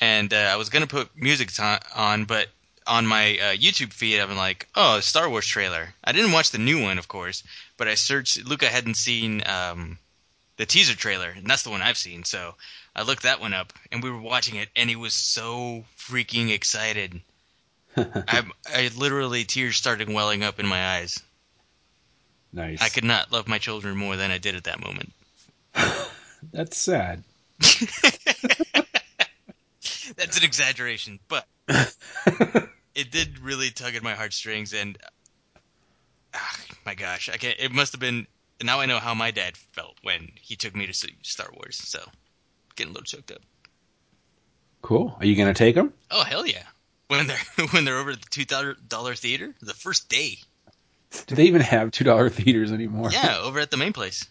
[0.00, 2.48] and uh, I was gonna put music to- on, but
[2.86, 5.88] on my uh, YouTube feed, I'm like, oh, Star Wars trailer.
[6.04, 7.42] I didn't watch the new one, of course,
[7.76, 8.44] but I searched.
[8.46, 9.98] Luca hadn't seen um,
[10.56, 12.24] the teaser trailer, and that's the one I've seen.
[12.24, 12.54] So
[12.96, 16.50] I looked that one up, and we were watching it, and he was so freaking
[16.50, 17.20] excited.
[17.96, 21.22] I'm, I literally tears started welling up in my eyes.
[22.52, 22.82] Nice.
[22.82, 25.12] I could not love my children more than I did at that moment.
[26.52, 27.24] That's sad.
[30.16, 31.46] That's an exaggeration, but
[32.94, 34.98] it did really tug at my heartstrings, and
[36.34, 37.58] ah, my gosh, I can't.
[37.58, 38.26] It must have been.
[38.62, 41.76] Now I know how my dad felt when he took me to see Star Wars.
[41.76, 42.00] So,
[42.74, 43.42] getting a little choked up.
[44.82, 45.16] Cool.
[45.18, 45.92] Are you gonna take them?
[46.10, 46.64] Oh hell yeah!
[47.08, 50.38] When they're when they're over at the two dollar theater, the first day.
[51.26, 53.10] Do they even have two dollar theaters anymore?
[53.12, 54.26] Yeah, over at the main place.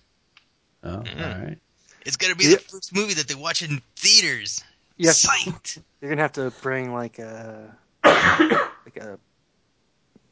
[0.84, 1.34] Oh, Yeah.
[1.34, 1.58] all right.
[2.06, 2.52] It's gonna be Yeah.
[2.58, 4.64] the first movie that they watch in theaters.
[4.98, 5.12] Yeah.
[5.12, 5.80] Psyched.
[6.02, 9.18] You're gonna have to bring like a like a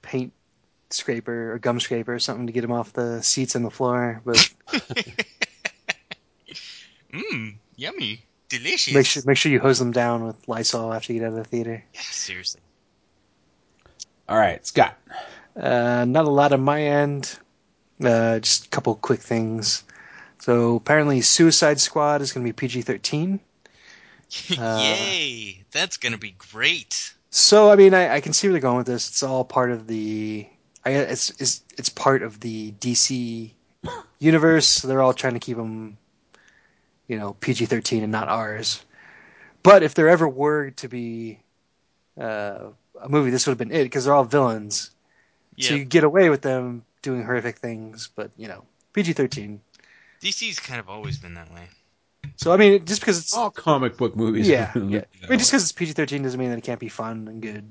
[0.01, 0.33] paint
[0.91, 4.21] scraper or gum scraper or something to get them off the seats and the floor.
[4.23, 4.49] But
[7.13, 8.93] Mmm, yummy, delicious.
[8.93, 11.37] make sure make sure you hose them down with Lysol after you get out of
[11.37, 11.83] the theater.
[11.93, 12.61] Yeah, seriously.
[14.27, 14.97] All right, Scott.
[15.55, 17.37] Uh, not a lot on my end.
[18.03, 19.83] Uh, just a couple quick things.
[20.39, 23.39] So apparently, Suicide Squad is going to be PG-13.
[24.59, 25.63] Uh, Yay!
[25.71, 27.13] That's gonna be great.
[27.29, 29.07] So I mean, I, I can see where they're going with this.
[29.07, 30.47] It's all part of the.
[30.83, 33.51] I it's it's it's part of the DC
[34.19, 34.67] universe.
[34.67, 35.97] So they're all trying to keep them,
[37.07, 38.83] you know, PG thirteen and not ours.
[39.63, 41.39] But if there ever were to be
[42.19, 42.69] uh,
[43.01, 44.91] a movie, this would have been it because they're all villains.
[45.55, 49.61] Yeah, So you get away with them doing horrific things, but you know, PG thirteen.
[50.21, 51.67] DC's kind of always been that way.
[52.37, 54.47] So I mean, just because it's All comic book movies.
[54.47, 55.03] yeah, yeah.
[55.23, 57.41] I mean, just because it's PG thirteen doesn't mean that it can't be fun and
[57.41, 57.63] good,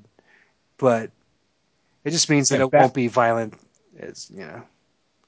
[0.79, 1.11] but
[2.05, 3.55] it just means that Yeah, it Bat- won't be violent,
[3.99, 4.63] as you know,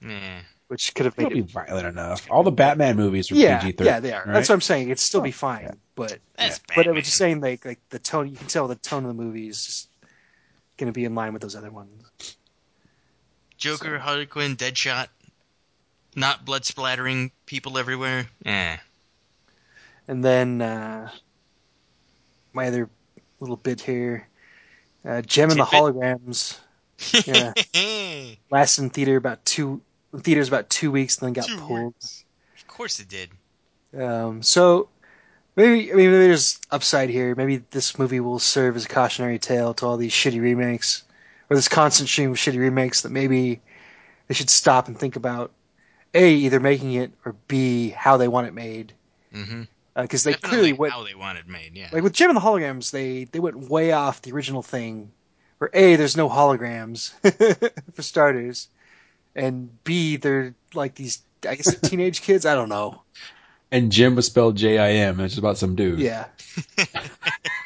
[0.01, 0.39] Nah.
[0.69, 2.31] which could have It'll made be violent enough.
[2.31, 3.85] All the Batman movies are Yeah, PG-13.
[3.85, 4.25] yeah, they are.
[4.25, 4.33] right?
[4.35, 4.89] That's what I'm saying.
[4.89, 5.73] It'd still be oh, fine, yeah.
[5.97, 8.29] but That's but I was just saying, like like the tone.
[8.29, 9.89] You can tell the tone of the movie is just
[10.79, 12.37] going to be in line with those other ones.
[13.67, 15.09] Joker, Harley Quinn, Deadshot,
[16.15, 18.29] not blood splattering people everywhere.
[18.45, 18.77] Eh.
[20.09, 21.11] And then uh,
[22.53, 22.89] my other
[23.41, 24.29] little bit here,
[25.05, 25.95] uh, Jem and the Tidbit?
[25.97, 26.59] Holograms
[27.27, 27.53] Yeah.
[28.51, 29.81] lasted in theater about two
[30.17, 31.95] theaters about two weeks, and then got Two pulled.
[32.57, 33.31] Of course it did.
[34.01, 34.89] Um, so
[35.57, 37.35] maybe I mean maybe there's upside here.
[37.35, 41.03] Maybe this movie will serve as a cautionary tale to all these shitty remakes,
[41.51, 43.61] or this constant stream of shitty remakes that maybe
[44.29, 45.53] they should stop and think about
[46.15, 48.93] a either making it or b how they want it made
[49.35, 49.63] Mm-hmm.
[50.01, 51.77] because they clearly went how they want it made.
[51.77, 51.89] Yeah.
[51.93, 55.11] like with Jim and the Holograms they they went way off the original thing.
[55.59, 57.13] Where a there's no holograms
[57.95, 58.69] for starters,
[59.35, 62.45] and b they're like these I guess teenage kids.
[62.47, 63.03] I don't know.
[63.73, 65.19] And Jim was spelled J I M.
[65.21, 65.99] It's about some dude.
[65.99, 66.27] Yeah.
[66.77, 66.95] that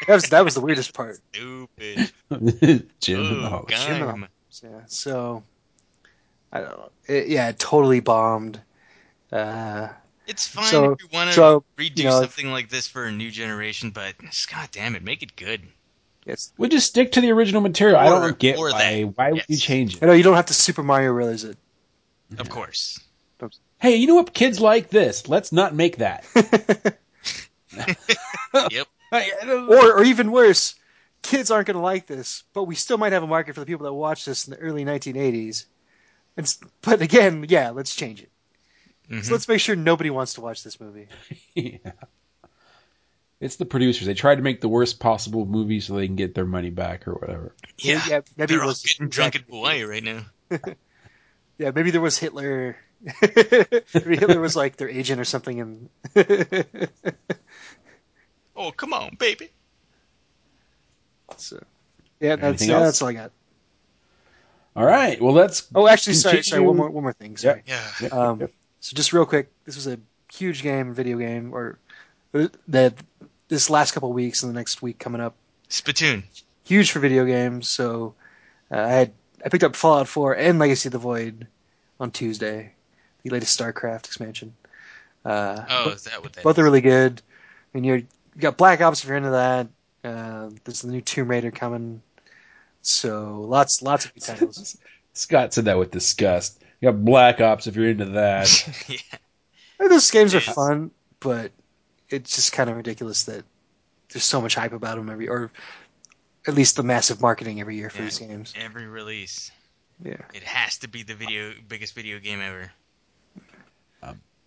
[0.09, 1.19] was that was the weirdest part.
[1.33, 2.11] Stupid.
[3.01, 3.69] Jim and the Ooh, Hawk.
[3.71, 4.29] Jim and gime.
[4.63, 4.81] Yeah.
[4.87, 5.43] So
[6.53, 6.91] I don't know.
[7.07, 8.61] It, yeah, it totally bombed.
[9.31, 9.89] Uh,
[10.27, 13.05] It's fine So- if you want to so, redo you know, something like this for
[13.05, 14.15] a new generation, but
[14.51, 15.63] god damn it, make it good.
[16.27, 16.53] yes.
[16.59, 17.99] We just stick to the original material.
[17.99, 19.03] I don't get or why.
[19.05, 19.17] that.
[19.19, 20.07] Why would you change I it?
[20.09, 21.59] know you don't have to Super Mario realize it.
[22.39, 22.99] Of course.
[23.81, 24.35] Hey, you know what?
[24.35, 25.29] Kids like this.
[25.29, 26.25] Let's not make that.
[27.73, 28.87] Yep.
[29.13, 30.75] I- I don't- or or even worse,
[31.23, 33.67] kids aren't going to like this, but we still might have a market for the
[33.67, 35.67] people that watched this in the early 1980s.
[36.37, 36.53] And,
[36.83, 38.31] but again, yeah, let's change it.
[39.11, 39.25] Mhm.
[39.25, 41.09] So let's make sure nobody wants to watch this movie.
[41.55, 41.93] yeah.
[43.41, 44.07] It's the producers.
[44.07, 47.09] They try to make the worst possible movie so they can get their money back
[47.09, 47.55] or whatever.
[47.79, 48.03] Yeah.
[48.09, 50.27] yeah, maybe They're it all getting drunk in Hawaii right now.
[51.57, 52.77] Yeah, maybe there was Hitler.
[53.23, 55.89] maybe Hitler was like their agent or something, and
[58.57, 59.49] Oh, come on, baby.
[61.37, 61.63] so
[62.21, 63.33] yeah, that's Anything yeah, that's all I got.
[64.77, 65.21] All right.
[65.21, 65.67] Well, let's.
[65.75, 67.37] Oh, actually, sorry, Continue- sorry, one more, one more thing.
[67.37, 67.63] Sorry.
[67.67, 67.83] Yeah.
[68.03, 68.09] Yeah.
[68.09, 68.49] Um,
[68.81, 69.99] so just real quick, this was a
[70.33, 71.79] huge game, video game, or
[72.69, 72.95] that
[73.49, 75.35] this last couple of weeks and the next week coming up,
[75.69, 76.23] Spittoon.
[76.65, 77.69] huge for video games.
[77.69, 78.15] So
[78.71, 79.13] uh, I had
[79.45, 81.47] I picked up Fallout 4 and Legacy of the Void
[81.99, 82.75] on Tuesday,
[83.23, 84.55] the latest StarCraft expansion.
[85.25, 86.59] Uh, Oh, bo- is that what that both is?
[86.61, 87.21] are really good.
[87.75, 88.03] I mean, you're,
[88.39, 89.69] got Black Ops if you're into that.
[90.03, 92.01] Uh, there's the new Tomb Raider coming.
[92.83, 94.77] So lots, lots of good titles.
[95.13, 96.63] Scott said that with disgust.
[96.81, 98.49] You got Black Ops if you're into that.
[98.89, 98.97] yeah.
[99.79, 100.91] I mean, those games are fun,
[101.21, 101.53] but
[102.09, 103.45] it's just kind of ridiculous that
[104.13, 105.51] there's so much hype about them every, or
[106.47, 108.05] at least the massive marketing every year for Yeah.
[108.05, 108.55] these games.
[108.59, 109.51] Every release.
[110.03, 110.17] Yeah.
[110.33, 112.73] It has to be the video biggest video game ever.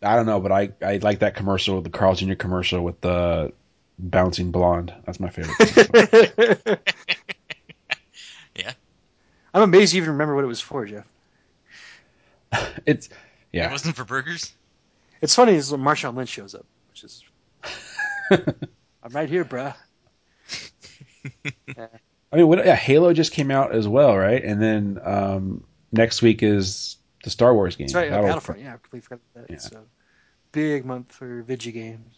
[0.04, 2.34] I don't know, but I, I like that commercial, the Carl Jr.
[2.36, 3.54] commercial with the
[3.98, 4.94] bouncing blonde.
[5.06, 6.80] That's my favorite.
[8.56, 8.74] Yeah,
[9.52, 11.06] I'm amazed you even remember what it was for, Jeff.
[12.86, 13.10] It's
[13.52, 13.68] yeah.
[13.68, 14.54] It wasn't for burgers.
[15.22, 17.24] It's funny is when Marshawn Lynch shows up, which is
[18.30, 19.74] I'm right here, bruh.
[22.32, 24.44] I mean, what, yeah, Halo just came out as well, right?
[24.44, 27.88] And then um, next week is the Star Wars game.
[27.88, 28.62] That's right, uh, That'll- Battlefront.
[28.62, 29.46] Yeah, I completely forgot that.
[29.50, 29.58] Yeah.
[29.58, 29.84] So
[30.54, 32.16] big month for Vigi games.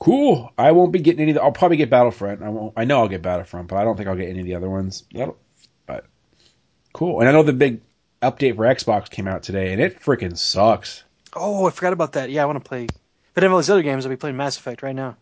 [0.00, 0.52] Cool.
[0.58, 1.30] I won't be getting any.
[1.32, 2.42] Of the, I'll probably get Battlefront.
[2.42, 2.72] I won't.
[2.76, 4.70] I know I'll get Battlefront, but I don't think I'll get any of the other
[4.70, 5.04] ones.
[5.12, 5.36] That'll,
[5.86, 6.06] but
[6.92, 7.20] cool.
[7.20, 7.80] And I know the big
[8.22, 11.02] update for Xbox came out today, and it freaking sucks.
[11.34, 12.30] Oh, I forgot about that.
[12.30, 12.84] Yeah, I want to play.
[12.84, 12.90] If
[13.36, 15.16] I didn't have all these other games, I'll be playing Mass Effect right now.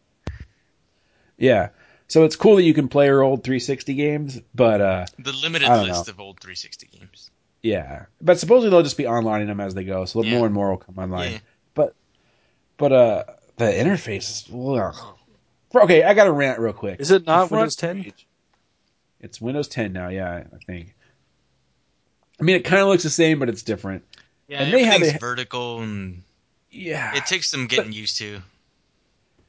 [1.39, 1.71] Yeah.
[2.09, 5.69] So it's cool that you can play your old 360 games, but uh, The limited
[5.69, 6.13] list know.
[6.13, 7.31] of old 360 games.
[7.63, 8.07] Yeah.
[8.21, 10.37] But supposedly they'll just be onlining them as they go, so Yeah.
[10.39, 11.33] more and more will come online.
[11.33, 11.39] Yeah.
[11.75, 11.95] But
[12.77, 13.25] but uh,
[13.57, 14.49] the interface is.
[15.75, 17.01] Okay, I got to rant real quick.
[17.01, 18.05] Is it not Windows 10?
[18.05, 18.27] page-
[19.21, 20.95] It's Windows 10 now, yeah, I think.
[22.41, 24.05] I mean, it kind of looks the same, but it's different.
[24.49, 26.23] Yeah, And they have everything's a- vertical, and
[26.71, 27.15] Yeah.
[27.17, 28.43] it takes some getting used to.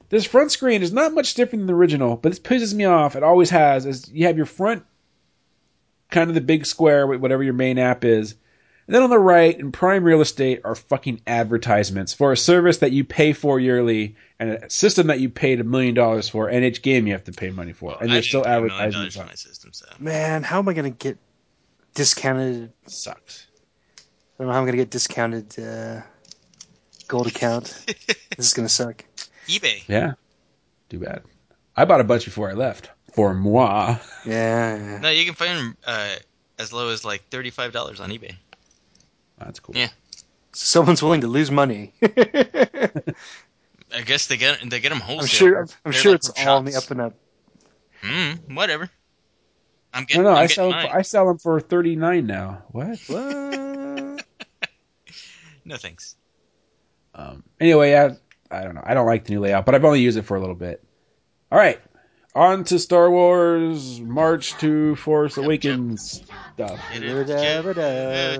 [0.09, 3.17] this front screen is not much different than the original, but it pisses me off.
[3.17, 3.85] It always has.
[3.85, 4.85] Is you have your front,
[6.09, 8.35] kind of the big square, with whatever your main app is,
[8.87, 12.77] and then on the right in prime real estate are fucking advertisements for a service
[12.77, 16.47] that you pay for yearly and a system that you paid a million dollars for,
[16.47, 18.57] and each game you have to pay money for, and I there's still didn't pay
[18.57, 19.17] a million advertisements.
[19.17, 21.17] on my system, so Man, how am I going to get
[21.95, 22.71] discounted?
[22.85, 23.47] Sucks.
[23.97, 24.03] I
[24.43, 26.01] don't know how I'm going to get discounted uh,
[27.07, 27.83] gold account.
[27.87, 29.03] this is going to suck.
[29.47, 29.83] eBay.
[29.87, 30.13] Yeah,
[30.89, 31.23] too bad.
[31.75, 33.97] I bought a bunch before I left for moi.
[34.25, 34.77] Yeah.
[34.77, 34.97] yeah.
[34.99, 36.17] No, you can find them uh,
[36.59, 38.35] as low as like thirty-five dollars on eBay.
[39.39, 39.75] That's cool.
[39.75, 39.87] Yeah.
[40.53, 41.93] Someone's willing to lose money.
[42.03, 45.23] I guess they get they get them wholesale.
[45.23, 45.59] I'm sure.
[45.61, 47.13] I'm They're sure like it's from all in the up and up.
[48.03, 48.87] Mm, whatever.
[49.95, 50.23] I'm No, getting.
[50.23, 50.87] no, I'm I sell them.
[50.87, 52.63] For, I sell them for thirty nine now.
[52.69, 52.99] What?
[53.07, 54.25] What?
[55.65, 56.15] No thanks.
[57.13, 58.15] Um, anyway, I,
[58.57, 58.83] I don't know.
[58.85, 60.81] I don't like the new layout, but I've only used it for a little bit.
[61.51, 61.77] All right,
[62.37, 66.23] on to Star Wars March to Force Awakens
[66.53, 66.79] stuff.
[66.93, 68.37] Uh,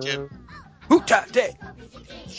[1.31, 1.55] Day.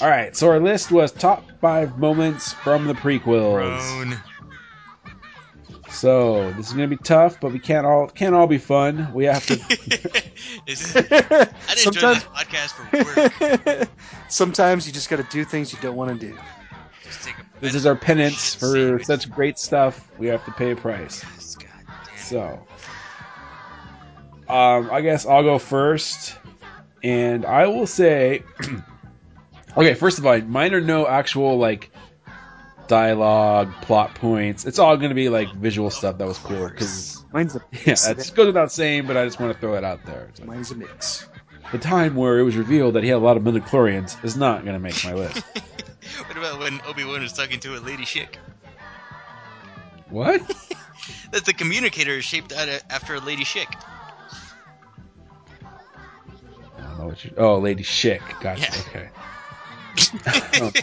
[0.01, 4.17] All right, so our list was top five moments from the prequels.
[5.91, 9.13] So this is gonna be tough, but we can't all can't all be fun.
[9.13, 9.55] We have to.
[10.67, 13.89] Is I didn't join Sometimes, this podcast for work.
[14.29, 16.37] sometimes you just got to do things you don't want to do.
[17.09, 20.11] Just take a this is our penance for such great stuff.
[20.19, 21.25] We have to pay a price.
[22.17, 22.65] So,
[24.49, 26.39] um, I guess I'll go first,
[27.03, 28.43] and I will say,
[29.77, 29.95] okay.
[29.95, 31.91] First of all, mine are no actual like
[32.87, 34.67] dialogue, plot points.
[34.67, 37.79] It's all going to be like visual stuff that was cool because Mine's a yeah,
[37.87, 38.07] mix.
[38.07, 39.07] that just goes without saying.
[39.07, 40.31] But I just want to throw it out there.
[40.35, 41.27] So, Mine's a mix.
[41.73, 44.65] the time where it was revealed that he had a lot of midichlorians is not
[44.65, 45.43] going to make my list.
[46.27, 48.37] What about when Obi Wan was talking to a lady Schick?
[50.11, 50.41] what?
[51.33, 53.73] That the communicator is shaped out of, after a lady Schick.
[56.77, 57.33] I don't know what you.
[57.37, 58.21] Oh, Lady Schick.
[58.41, 58.71] Gotcha.
[58.93, 59.09] Yeah.
[60.69, 60.81] Okay.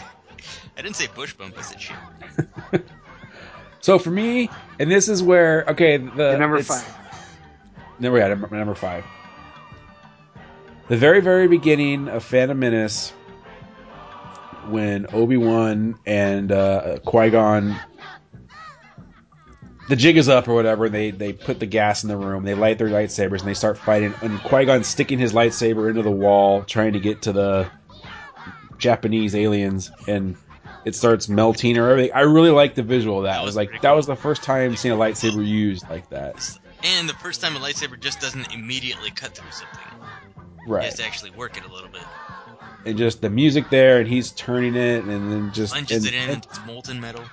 [0.76, 1.56] I didn't say bush bump.
[1.56, 1.96] I said shit.
[3.86, 4.50] So for me,
[4.80, 6.84] and this is where okay, the The number five.
[8.00, 9.04] Number yeah, number, number five.
[10.88, 13.12] The very very beginning of Phantom Menace,
[14.70, 17.76] when Obi Wan and uh, Qui Gon,
[19.88, 20.88] the jig is up or whatever.
[20.88, 22.44] They they put the gas in the room.
[22.44, 24.14] They light their lightsabers and they start fighting.
[24.22, 27.70] And Qui Gon sticking his lightsaber into the wall, trying to get to the
[28.78, 30.36] Japanese aliens, and
[30.84, 32.12] it starts melting or everything.
[32.14, 33.34] I really like the visual of that.
[33.34, 36.58] That It was like that was the first time seeing a lightsaber used like that.
[36.82, 39.82] And the first time a lightsaber just doesn't immediately cut through something.
[40.66, 40.84] Right.
[40.84, 42.02] has to actually work it a little bit.
[42.86, 46.14] And just the music there, and he's turning it, and then just Plunges and- it
[46.14, 46.30] in.
[46.30, 47.24] and- It's molten metal.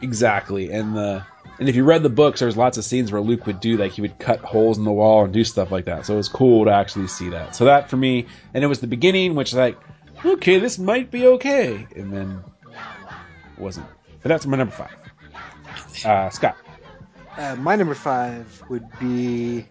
[0.00, 0.70] exactly.
[0.72, 1.24] And the
[1.58, 3.92] and if you read the books, there's lots of scenes where Luke would do like
[3.92, 6.04] he would cut holes in the wall and do stuff like that.
[6.06, 7.56] So it was cool to actually see that.
[7.56, 9.78] So that for me, and it was the beginning, which like,
[10.24, 12.44] okay, this might be okay, and then
[13.58, 13.86] wasn't.
[14.22, 14.94] But that's my number five.
[16.04, 16.56] Uh, Scott.
[17.38, 19.66] Uh, my number five would be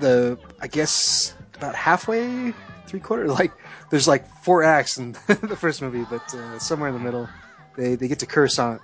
[0.00, 2.54] the I guess about halfway,
[2.86, 3.26] three quarter.
[3.32, 3.52] Like
[3.90, 7.28] there's like four acts in the first movie, but uh, somewhere in the middle,
[7.76, 8.80] they they get to Coruscant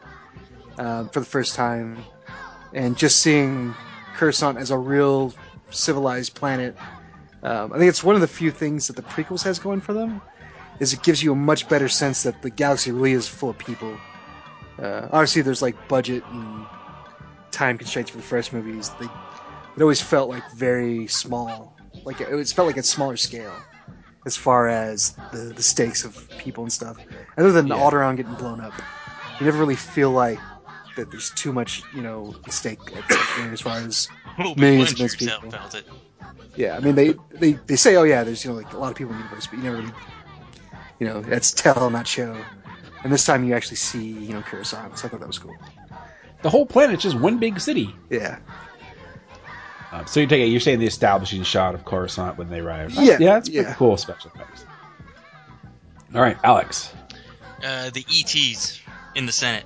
[0.79, 1.99] uh, for the first time,
[2.73, 3.75] and just seeing
[4.15, 5.35] Coruscant as a real
[5.71, 6.77] civilized planet.
[7.43, 9.93] Um, I think it's one of the few things that the prequels has going for
[9.93, 10.23] them,
[10.81, 13.59] is it gives you a much better sense that the galaxy really is full of
[13.59, 13.95] people.
[14.79, 16.67] Uh, obviously, there's like budget and
[17.51, 18.91] time constraints for the first movies.
[18.99, 19.07] They
[19.77, 21.77] it always felt like very small.
[22.05, 23.55] Like it was felt like a smaller scale
[24.27, 26.97] as far as the, the stakes of people and stuff.
[27.37, 27.75] Other than Yeah.
[27.77, 28.73] Alderaan getting blown up,
[29.39, 30.39] you never really feel like
[30.97, 34.09] that there's too much, you know, at stake at as far as
[34.39, 35.53] Obi-Wan Millions of those people.
[35.75, 35.85] it.
[36.57, 36.77] yeah.
[36.77, 38.97] I mean, they, they they say, oh yeah, there's you know like a lot of
[38.97, 39.93] people in the universe, but you never really,
[41.01, 42.37] you know, that's tell not show.
[43.03, 44.99] And this time you actually see, you know, Coruscant.
[44.99, 45.55] So I thought that was cool.
[46.43, 47.95] The whole planet's just one big city.
[48.09, 48.39] Yeah.
[49.95, 50.47] Um, so you take it.
[50.47, 52.91] You're saying the establishing shot of Coruscant when they arrive.
[52.95, 53.75] Yeah, yeah, it's pretty yeah.
[53.75, 54.67] cool special effects.
[56.13, 56.93] All right, Alex.
[57.65, 58.81] Uh, the ETs
[59.15, 59.65] in the Senate.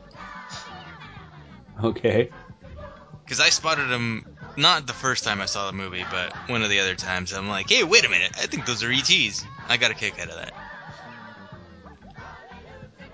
[1.83, 2.29] Okay.
[3.25, 4.27] Because I spotted them
[4.59, 7.33] not the first time I saw the movie, but one of the other times.
[7.33, 8.33] I'm like, hey, wait a minute.
[8.37, 9.45] I think those are ETs.
[9.69, 10.53] I got a kick out of that.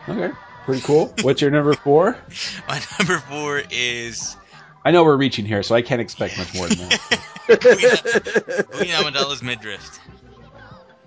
[0.09, 0.35] Okay.
[0.65, 1.15] Pretty cool.
[1.23, 2.17] What's your number four?
[2.69, 4.37] My number four is
[4.85, 8.67] I know we're reaching here, so I can't expect much more than that.
[8.73, 9.99] Queen Amidala's midriff.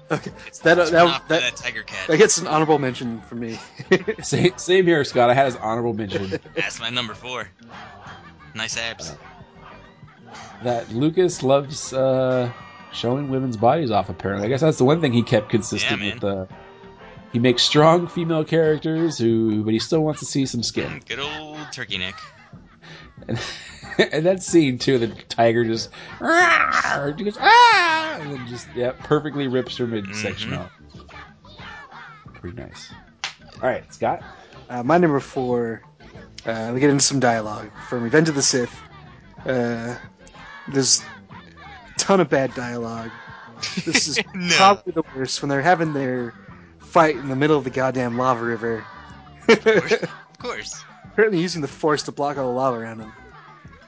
[0.10, 0.32] Okay.
[0.48, 2.08] It's That- that- that- that tiger cat.
[2.08, 3.60] That gets an honorable mention from me.
[4.24, 5.30] same, same here, Scott.
[5.30, 7.50] I had his honorable mention That's my number four.
[8.56, 9.16] Nice abs.
[10.64, 12.52] that Lucas loves uh,
[12.92, 14.10] showing women's bodies off.
[14.10, 16.24] Apparently, I guess that's the one thing he kept consistent Yeah, with.
[16.24, 16.46] Uh,
[17.34, 21.02] he makes strong female characters who, but he still wants to see some skin.
[21.08, 22.16] Good old turkey neck.
[23.28, 23.40] And,
[24.12, 29.48] and that scene too, the tiger just, "Rawr!" Goes, ah, and then just yeah, perfectly
[29.48, 30.60] rips her midsection Mhm.
[30.60, 30.72] off.
[32.36, 32.92] Pretty nice.
[33.62, 34.22] All right, Scott.
[34.70, 35.82] Uh, my number four,
[36.46, 38.74] uh, we get into some dialogue from Revenge of the Sith.
[39.46, 39.96] Uh,
[40.68, 41.02] there's
[41.32, 43.10] a ton of bad dialogue.
[43.86, 44.56] This is No.
[44.56, 46.34] probably the worst when they're having their
[46.80, 48.84] fight in the middle of the goddamn lava river.
[49.48, 49.64] Of
[50.40, 50.84] course.
[51.18, 53.12] Apparently using the Force to block all the lava around him,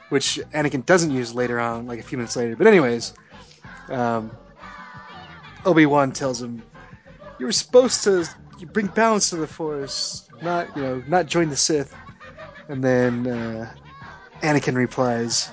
[0.10, 2.56] which Anakin doesn't use later on, like a few minutes later.
[2.56, 3.14] But anyways,
[3.90, 4.32] um,
[5.64, 6.64] Obi Wan tells him,
[7.38, 8.28] "You were supposed to
[8.74, 11.94] bring balance to the Force, not you know, not join the Sith."
[12.68, 13.76] And then uh,
[14.42, 15.50] Anakin replies,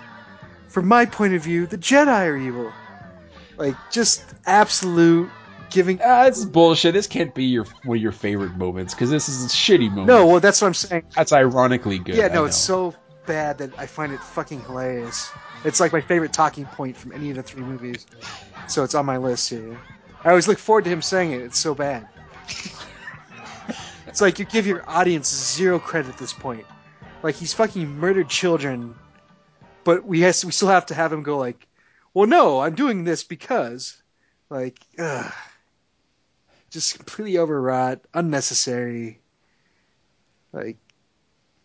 [0.68, 2.72] "From my point of view, the Jedi are evil."
[3.58, 5.28] Like just absolute
[5.70, 6.00] giving.
[6.04, 6.94] Ah, this is bullshit.
[6.94, 10.06] This can't be your one of your favorite moments because this is a shitty moment.
[10.06, 11.04] No, well, that's what I'm saying.
[11.14, 12.14] that's ironically good.
[12.16, 12.94] Yeah, no, it's so
[13.26, 15.30] bad that I find it fucking hilarious.
[15.64, 18.06] It's like my favorite talking point from any of the three movies.
[18.68, 19.78] So it's on my list here.
[20.24, 21.40] I always look forward to him saying it.
[21.42, 22.08] It's so bad.
[24.06, 26.64] it's like you give your audience zero credit at this point.
[27.22, 28.94] Like he's fucking murdered children,
[29.84, 31.66] but we has we still have to have him go like,
[32.14, 34.02] "Well, no, I'm doing this because,"
[34.50, 35.32] like, ugh.
[36.76, 39.18] Just completely overwrought, unnecessary.
[40.52, 40.76] Like,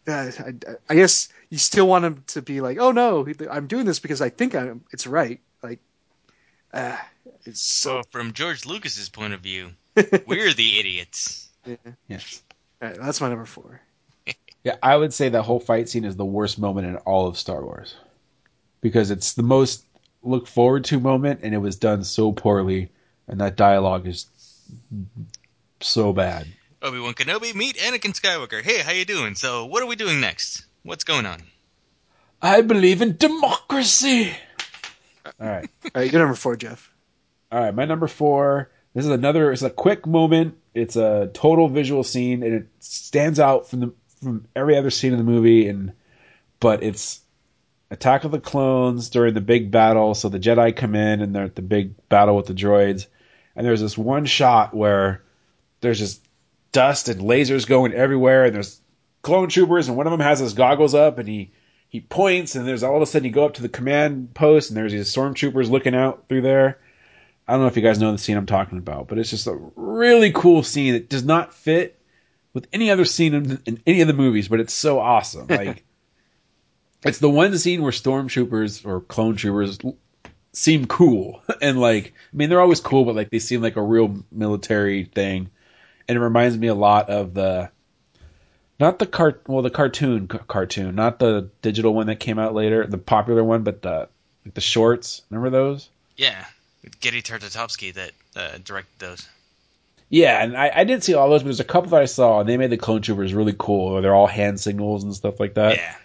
[0.08, 0.54] uh, I,
[0.90, 4.22] I guess you still want him to be like, "Oh no, I'm doing this because
[4.22, 5.80] I think I'm, it's right." Like,
[6.74, 6.96] uh,
[7.44, 8.02] it's so.
[8.02, 9.72] So, from George Lucas's point of view,
[10.26, 11.50] we're the idiots.
[12.08, 12.42] Yes.
[12.82, 13.82] All right, that's my number four.
[14.64, 17.36] Yeah, I would say that whole fight scene is the worst moment in all of
[17.36, 17.96] Star Wars
[18.80, 19.86] because it's the most
[20.22, 22.92] look forward to moment, and it was done so poorly,
[23.28, 24.28] and that dialogue is
[25.80, 26.48] so bad.
[26.82, 28.62] Obi Wan Kenobi, meet Anakin Skywalker.
[28.62, 29.36] Hey, how you doing?
[29.36, 30.66] So, what are we doing next?
[30.84, 31.44] What's going on?
[32.42, 34.32] I believe in democracy.
[35.26, 35.70] All right.
[35.84, 36.92] All right, you're number four, Jeff.
[37.52, 38.72] All right, my number four.
[38.94, 39.52] This is another.
[39.52, 40.58] It's a quick moment.
[40.74, 45.12] It's a total visual scene, and it stands out from the from every other scene
[45.12, 45.68] in the movie.
[45.68, 45.94] And
[46.60, 47.22] but it's
[47.92, 50.16] Attack of the Clones during the big battle.
[50.16, 53.06] So the Jedi come in, and they're at the big battle with the droids.
[53.56, 55.24] And there's this one shot where
[55.82, 56.22] there's just
[56.72, 58.80] dust and lasers going everywhere, and there's
[59.22, 61.52] clone troopers, and one of them has his goggles up, and he
[61.90, 64.70] he points, and there's all of a sudden you go up to the command post,
[64.70, 66.80] and there's these stormtroopers looking out through there.
[67.48, 69.48] I don't know if you guys know the scene I'm talking about, but it's just
[69.48, 72.00] a really cool scene that does not fit
[72.54, 75.48] with any other scene in, in any of the movies, but it's so awesome.
[75.50, 75.84] Like,
[77.04, 79.80] it's the one scene where stormtroopers or clone troopers
[80.54, 83.82] seem cool, and like, I mean, they're always cool, but like they seem like a
[83.82, 85.50] real military thing,
[86.08, 87.70] and it reminds me a lot of the.
[88.80, 92.56] Not the cart, well, the cartoon c- cartoon, not the digital one that came out
[92.56, 94.10] later, the popular one, but the
[94.44, 95.22] like the shorts.
[95.30, 95.88] Remember those?
[96.18, 96.46] Yeah,
[97.00, 99.28] Genndy Tartakovsky that uh, directed those.
[100.10, 102.40] Yeah, and I, I didn't see all those, but there's a couple that I saw,
[102.40, 103.94] and they made the clone troopers really cool.
[103.94, 105.78] Where they're all hand signals and stuff like that.
[105.78, 105.96] yeah.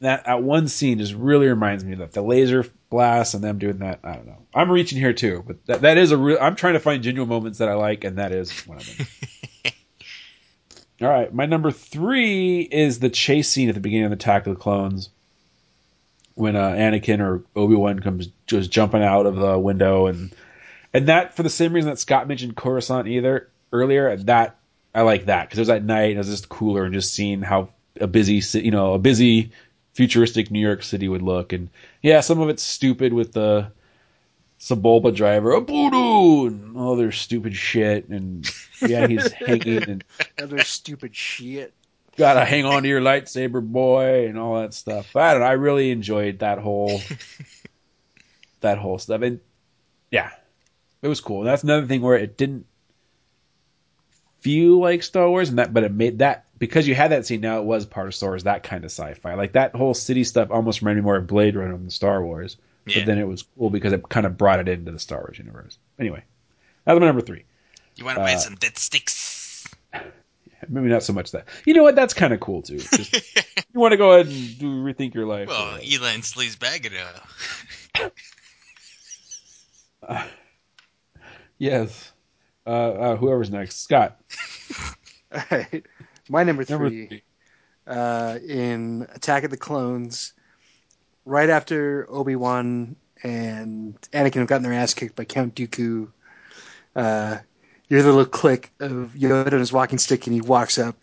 [0.00, 2.12] That that one scene just really reminds me of that.
[2.12, 4.00] The laser blast and them doing that.
[4.04, 4.38] I don't know.
[4.54, 6.38] I'm reaching here too, but that, that is a real.
[6.40, 9.06] I'm trying to find genuine moments that I like, and that is one of them.
[11.02, 14.46] all right, my number three is the chase scene at the beginning of the Attack
[14.46, 15.10] of the Clones.
[16.34, 20.34] when uh, Anakin or Obi Wan comes just jumping out of the window, and
[20.94, 24.16] and that for the same reason that Scott mentioned Coruscant either earlier.
[24.16, 24.56] That
[24.94, 27.12] I like that because it was at night and it was just cooler and just
[27.12, 27.68] seeing how
[28.00, 29.50] a busy you know a busy
[29.96, 31.52] futuristic New York City would look.
[31.52, 31.70] And
[32.06, 33.72] yeah, some of it's stupid with the
[34.60, 38.08] Sebulba driver, a voodoo, and all their stupid shit.
[38.08, 38.48] And
[38.80, 40.04] yeah, he's hanging and
[40.40, 41.74] Other stupid shit.
[42.16, 45.10] gotta hang on to your lightsaber, boy, and all that stuff.
[45.12, 45.48] But I don't know.
[45.48, 47.00] I really enjoyed that whole
[48.60, 49.40] that whole stuff, and
[50.12, 50.30] yeah,
[51.02, 51.42] it was cool.
[51.42, 52.66] That's another thing where it didn't
[54.42, 57.40] feel like Star Wars, and that, but it made that because you had that scene.
[57.40, 59.34] Now it was part of Star Wars, that kind of sci-fi.
[59.34, 62.56] Like that whole city stuff almost reminded me more of Blade Runner than Star Wars.
[62.86, 63.00] Yeah.
[63.00, 65.38] But then it was cool because it kind of brought it into the Star Wars
[65.38, 65.78] universe.
[65.98, 66.22] Anyway,
[66.84, 67.44] that's my number three.
[67.96, 69.66] You want to Uh, buy some death sticks?
[70.68, 71.46] Maybe not so much that.
[71.64, 71.94] You know what?
[71.96, 72.78] That's kind of cool too.
[72.78, 73.12] Just,
[73.74, 75.48] you want to go ahead and do rethink your life.
[75.48, 77.06] Well, or- Elan Sleazebaggano.
[81.58, 82.12] yes.
[82.66, 84.20] Uh, uh, whoever's next, Scott.
[85.32, 85.84] All right.
[86.28, 87.22] My number three, Number three.
[87.86, 90.32] Uh, in Attack of the Clones,
[91.24, 96.08] right after Obi Wan and Anakin have gotten their ass kicked by Count Dooku,
[96.96, 97.38] uh,
[97.88, 100.96] the little click of Yoda on his walking stick, and he walks up,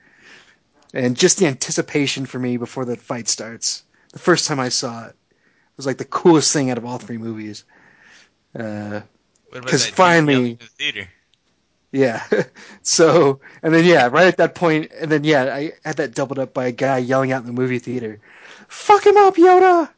[0.93, 3.83] and just the anticipation for me before the fight starts.
[4.11, 5.15] The first time I saw it
[5.77, 7.63] was like the coolest thing out of all three movies.
[8.53, 9.01] Uh,
[9.49, 11.07] What about 'Cause that dude finally- the theater?
[11.93, 12.23] Yeah.
[12.83, 16.39] so, and then yeah, right at that point, and then yeah, I had that doubled
[16.39, 18.19] up by a guy yelling out in the movie theater,
[18.67, 19.89] "Fuck him up, Yoda!"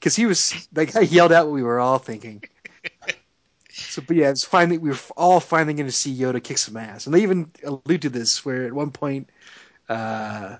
[0.00, 2.44] Because he was that guy yelled out what we were all thinking.
[3.70, 6.76] so, but yeah, it's finally we were all finally going to see Yoda kick some
[6.76, 9.30] ass, and they even allude to this where at one point,
[9.88, 10.56] uh,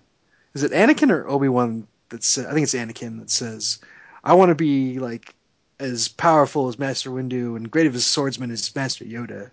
[0.54, 2.46] is it Anakin or Obi Wan that says?
[2.46, 3.80] I think it's Anakin that says,
[4.24, 5.34] "I want to be like."
[5.78, 9.50] As powerful as Master Windu and great of a swordsman as Master Yoda.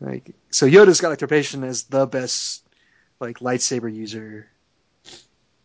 [0.00, 2.66] Like so, Yoda's got like reputation as the best
[3.20, 4.46] like lightsaber user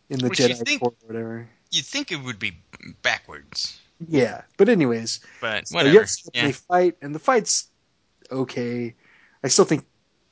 [0.08, 1.48] in the Which you Jedi think- or whatever.
[1.70, 2.52] You'd think it would be
[3.02, 5.94] backwards, Yeah, but anyways, but so whatever.
[5.94, 6.46] yes, yeah.
[6.46, 7.68] they fight and the fight's
[8.30, 8.94] okay.
[9.42, 9.86] I still think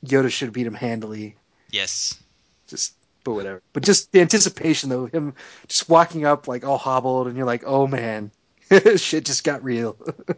[0.05, 1.35] Yoda should beat him handily.
[1.71, 2.19] Yes.
[2.67, 2.93] Just
[3.23, 3.61] but whatever.
[3.73, 5.33] But just the anticipation though, him
[5.67, 8.29] just walking up like all hobbled, and you're like, oh man,
[8.97, 9.97] shit just got real.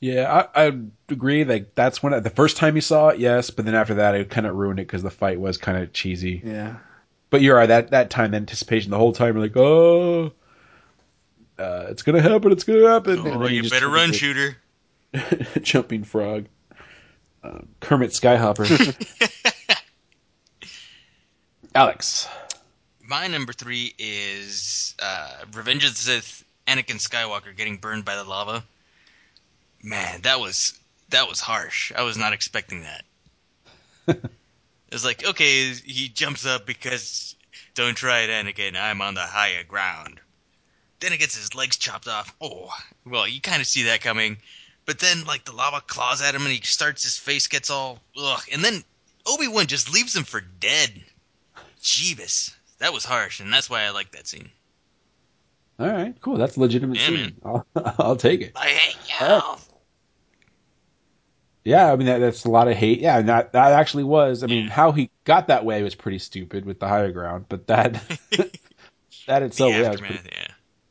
[0.00, 0.80] Yeah, I, I
[1.10, 1.44] agree.
[1.44, 4.14] Like that's when I, the first time you saw it, yes, but then after that,
[4.14, 6.40] it kind of ruined it because the fight was kind of cheesy.
[6.44, 6.76] yeah.
[7.28, 7.66] But you're right.
[7.66, 10.32] That that time, the anticipation, the whole time, you're like, oh,
[11.58, 12.50] uh, it's gonna happen.
[12.50, 13.20] It's gonna happen.
[13.20, 14.56] Oh, then you better run, shooter.
[15.62, 16.46] jumping frog,
[17.44, 18.66] um, Kermit Skyhopper.
[21.74, 22.28] Alex,
[23.06, 26.44] My number three is uh, Revenge of the Sith.
[26.66, 28.64] Anakin Skywalker getting burned by the lava.
[29.82, 30.78] Man, that was
[31.10, 31.92] that was harsh.
[31.96, 33.04] I was not expecting that.
[34.92, 37.34] it's like okay, he jumps up because
[37.74, 38.76] don't try it, Anakin.
[38.76, 40.20] I'm on the higher ground.
[41.00, 42.34] Then it gets his legs chopped off.
[42.42, 42.68] Oh,
[43.06, 44.36] well, you kind of see that coming.
[44.84, 47.04] But then, like the lava claws at him, and he starts.
[47.04, 48.82] His face gets all ugh, and then
[49.26, 51.02] Obi Wan just leaves him for dead.
[51.82, 52.54] Jeebus.
[52.78, 54.50] That was harsh, and that's why I like that scene.
[55.78, 56.36] all right, cool.
[56.36, 57.14] That's a legitimate Yeah, scene.
[57.14, 57.34] man.
[57.44, 57.66] I'll,
[57.98, 58.52] I'll take it.
[58.56, 59.40] I hate you.
[61.70, 62.98] Yeah, I mean that, that's a lot of hate.
[63.00, 64.42] Yeah, and that that actually was.
[64.42, 64.70] I mean, Yeah.
[64.70, 67.92] how he got that way was pretty stupid with the higher ground, but that
[69.26, 70.46] that The itself, yeah, was pretty, yeah.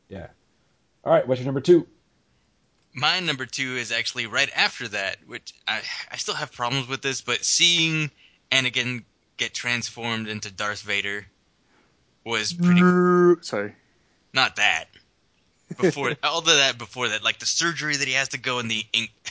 [0.08, 0.26] yeah.
[1.04, 1.86] All right, what's your number two?
[2.94, 7.02] My number two is actually right after that, which I I still have problems with
[7.02, 8.10] this, but seeing
[8.50, 9.04] Anakin
[9.36, 11.26] get transformed into Darth Vader
[12.24, 12.80] was pretty.
[13.42, 13.74] Sorry.
[14.32, 14.86] Not that.
[15.78, 18.68] Before all of that, before that, like the surgery that he has to go in
[18.68, 18.84] the.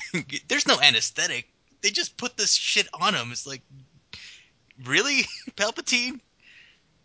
[0.47, 1.47] There's no anesthetic.
[1.81, 3.31] They just put this shit on him.
[3.31, 3.61] It's like,
[4.85, 5.21] really,
[5.55, 6.19] Palpatine?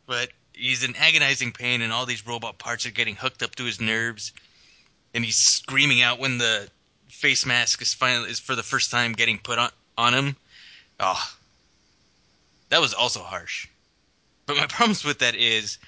[0.06, 3.64] But he's in agonizing pain, and all these robot parts are getting hooked up to
[3.64, 4.32] his nerves,
[5.14, 6.68] and he's screaming out when the
[7.08, 10.36] face mask is finally is for the first time getting put on on him.
[11.00, 11.22] Oh,
[12.68, 13.68] that was also harsh.
[14.46, 15.78] But my problems with that is,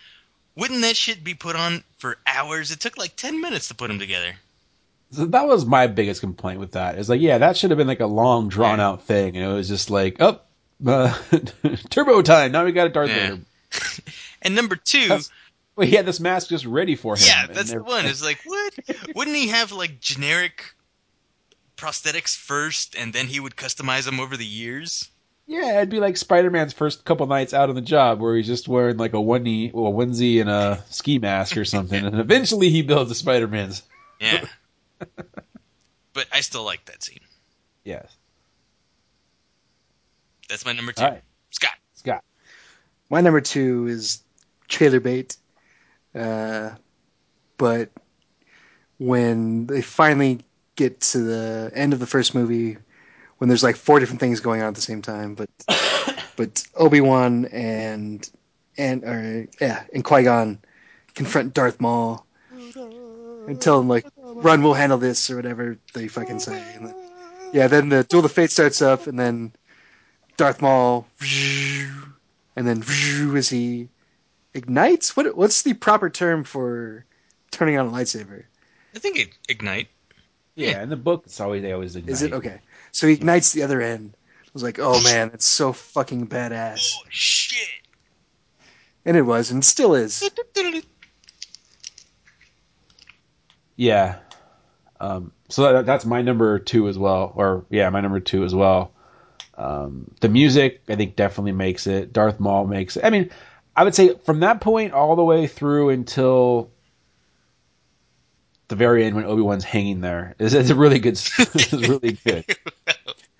[0.56, 2.70] wouldn't that shit be put on for hours?
[2.70, 4.34] It took like ten minutes to put them together.
[5.12, 6.98] So that was my biggest complaint with that.
[6.98, 9.54] Is like, yeah, that should have been like a long, drawn out thing, and it
[9.54, 10.40] was just like, oh,
[10.86, 11.14] uh,
[11.90, 12.52] turbo time.
[12.52, 13.30] Now we got a Darth Yeah.
[13.30, 13.42] Vader.
[14.42, 15.30] And number two, That's-
[15.76, 17.22] Well, he had this mask just ready for him.
[17.26, 18.04] yeah, that's the one.
[18.06, 18.74] It's like, what?
[19.14, 20.62] Wouldn't he have like generic
[21.76, 25.08] prosthetics first, and then he would customize them over the years?
[25.46, 28.48] Yeah, it'd be like Spider Man's first couple nights out on the job, where he's
[28.48, 32.18] just wearing like a onesie, well, a onesie and a ski mask or something, and
[32.18, 33.82] eventually he builds a Spider Man's.
[34.20, 34.44] Yeah.
[36.12, 37.20] but I still like that scene.
[37.84, 38.16] Yes,
[40.48, 41.04] That's my number two.
[41.04, 41.22] All right.
[41.50, 41.76] Scott.
[41.94, 42.24] Scott.
[43.08, 44.22] My number two is
[44.66, 45.36] trailer bait.
[46.12, 46.70] Uh,
[47.58, 47.90] but
[48.98, 50.40] when they finally
[50.74, 52.78] get to the end of the first movie,
[53.38, 55.50] when there's like four different things going on at the same time, but
[56.36, 58.28] but Obi Wan and
[58.78, 60.58] and or yeah, and Qui Gon
[61.14, 62.26] confront Darth Maul
[63.46, 66.62] and tell him like, "Run, we'll handle this" or whatever they fucking say.
[66.74, 66.94] And then,
[67.52, 69.52] yeah, then the Duel of Fate starts up, and then
[70.36, 71.06] Darth Maul,
[72.56, 72.82] and then
[73.36, 73.88] as he
[74.54, 75.16] ignites.
[75.16, 77.04] What what's the proper term for
[77.50, 78.44] turning on a lightsaber?
[78.94, 79.88] I think it ignite.
[80.54, 80.82] Yeah, Yeah.
[80.82, 82.12] in the book, it's always they always ignite.
[82.12, 82.60] Is it okay?
[82.96, 84.16] So he ignites the other end.
[84.46, 87.68] I was like, oh man, that's so fucking badass, Oh shit.
[89.04, 90.26] and it was, and still is.
[93.76, 94.16] Yeah.
[94.98, 98.54] Um, so that, that's my number two as well, or yeah, my number two as
[98.54, 98.92] well.
[99.58, 102.14] Um, the music, I think, definitely makes it.
[102.14, 103.04] Darth Maul makes it.
[103.04, 103.28] I mean,
[103.76, 106.70] I would say from that point all the way through until
[108.68, 111.14] the very end when Obi Wan's hanging there is it's a really good.
[111.38, 112.44] it's really good.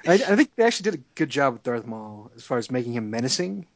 [0.07, 2.71] I, I think they actually did a good job with Darth Maul as far as
[2.71, 3.67] making him menacing.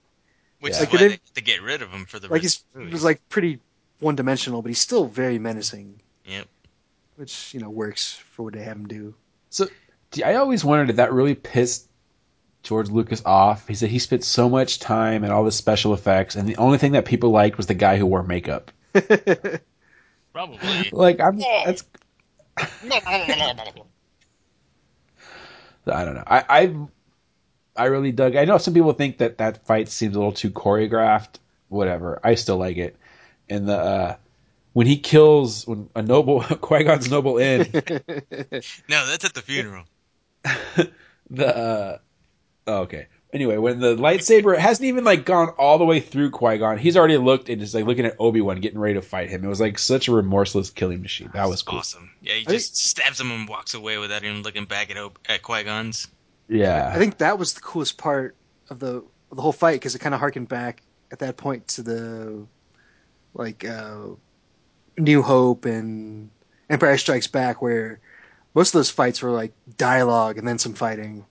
[0.61, 0.77] Which Yeah.
[0.77, 2.43] is Like, why it they didn't- had to get rid of him for the Like
[2.43, 3.59] rest he's of the he was like pretty
[3.99, 6.47] one dimensional, but he's still very menacing, Yep.
[7.17, 9.15] which you know works for what they have him do.
[9.51, 9.67] So
[10.13, 11.89] d- I always wondered if that really pissed
[12.63, 13.67] George Lucas off.
[13.67, 16.79] He said he spent so much time and all the special effects, and the only
[16.79, 18.71] thing that people liked was the guy who wore makeup.
[20.33, 20.59] Probably.
[20.93, 21.85] Like I'm that's
[25.87, 26.25] I don't know.
[26.27, 26.77] I I
[27.77, 28.37] I really dug.
[28.37, 31.39] I know some people think that that fight seems a little too choreographed.
[31.69, 32.21] Whatever.
[32.23, 32.97] I still like it.
[33.49, 34.17] And the uh,
[34.73, 37.61] when he kills when a noble Qui Gon's noble in.
[37.73, 39.85] no, that's at the funeral.
[41.31, 41.99] the uh,
[42.67, 43.07] oh, okay.
[43.33, 46.97] Anyway, when the lightsaber hasn't even like gone all the way through Qui Gon, he's
[46.97, 49.45] already looked and is like looking at Obi Wan, getting ready to fight him.
[49.45, 51.31] It was like such a remorseless killing machine.
[51.33, 51.79] That was cool.
[51.79, 52.11] Awesome.
[52.23, 55.19] Yeah, he I just stabs him and walks away without even looking back at Ob-
[55.29, 56.09] at Qui Gon's.
[56.49, 58.35] Yeah, I think that was the coolest part
[58.69, 61.69] of the of the whole fight because it kind of harkened back at that point
[61.69, 62.47] to the
[63.35, 64.07] like uh,
[64.99, 66.31] New Hope and
[66.69, 68.01] Empire Strikes Back, where
[68.55, 71.25] most of those fights were like dialogue and then some fighting,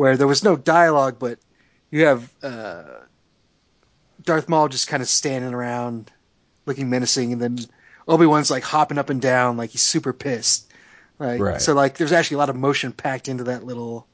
[0.00, 1.38] where there was no dialogue, but
[1.90, 2.84] you have uh,
[4.22, 6.10] Darth Maul just kind of standing around,
[6.64, 7.58] looking menacing, and then
[8.08, 10.72] Obi Wan's like hopping up and down, like he's super pissed.
[11.18, 11.60] Like Right.
[11.60, 14.06] so, like there's actually a lot of motion packed into that little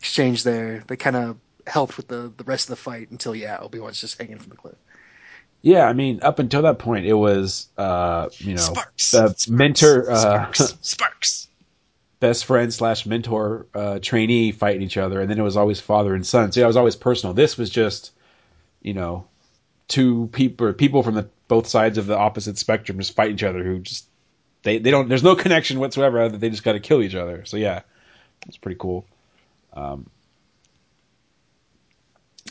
[0.00, 1.36] exchange there that kind of
[1.68, 4.50] helped with the the rest of the fight until yeah, Obi Wan's just hanging from
[4.50, 4.74] the cliff.
[5.62, 5.84] yeah.
[5.86, 9.12] I mean, up until that point, it was uh, you know, Sparks.
[9.12, 9.48] the Sparks.
[9.48, 10.78] mentor, uh, Sparks.
[10.82, 11.46] Sparks.
[12.20, 16.14] Best friend slash mentor uh, trainee fighting each other, and then it was always father
[16.14, 16.52] and son.
[16.52, 17.34] So yeah, it was always personal.
[17.34, 18.12] This was just,
[18.82, 19.26] you know,
[19.88, 23.42] two people or people from the both sides of the opposite spectrum just fight each
[23.42, 24.06] other who just
[24.62, 25.08] they they don't.
[25.08, 26.20] There's no connection whatsoever.
[26.20, 27.44] Other they just got to kill each other.
[27.46, 27.80] So yeah,
[28.46, 29.06] it's pretty cool.
[29.72, 30.08] Um,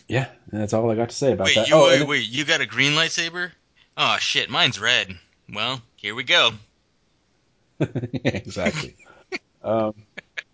[0.08, 1.70] yeah, and that's all I got to say about Wait, that.
[1.70, 3.52] you, oh, wait, wait, you got a green lightsaber?
[3.96, 5.18] Oh shit, mine's red.
[5.54, 6.52] Well, here we go.
[7.80, 7.88] yeah,
[8.24, 8.96] exactly.
[9.64, 9.94] Um,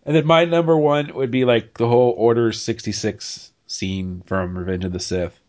[0.06, 4.58] and then my number one would be like the whole Order sixty six scene from
[4.58, 5.40] Revenge of the Sith.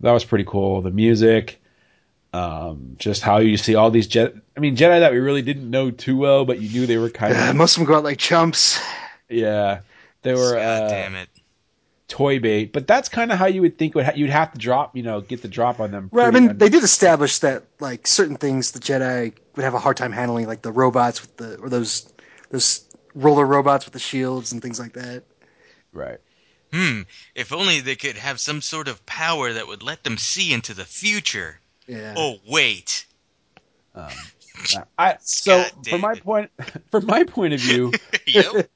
[0.00, 0.82] That was pretty cool.
[0.82, 1.60] The music,
[2.32, 4.40] um, just how you see all these Jedi.
[4.56, 7.10] I mean, Jedi that we really didn't know too well, but you knew they were
[7.10, 8.78] kind Uh, of most of them go out like chumps.
[9.28, 9.80] yeah.
[10.22, 11.28] They were God uh, damn it.
[12.08, 14.58] toy bait, but that's kind of how you would think would ha- you'd have to
[14.58, 16.10] drop, you know, get the drop on them.
[16.10, 19.74] Right, I pretty mean, they did establish that like certain things the Jedi would have
[19.74, 22.11] a hard time handling, like the robots with the or those
[22.52, 22.84] those
[23.14, 25.24] roller robots with the shields and things like that.
[25.92, 26.18] right.
[26.72, 27.02] Hmm.
[27.34, 30.72] If only they could have some sort of power that would let them see into
[30.72, 31.60] the future.
[31.86, 32.14] Yeah.
[32.16, 33.04] Oh wait.
[33.94, 34.08] Um,
[34.98, 36.50] I so from my point
[36.90, 37.92] from my point of view.
[38.26, 38.70] yep.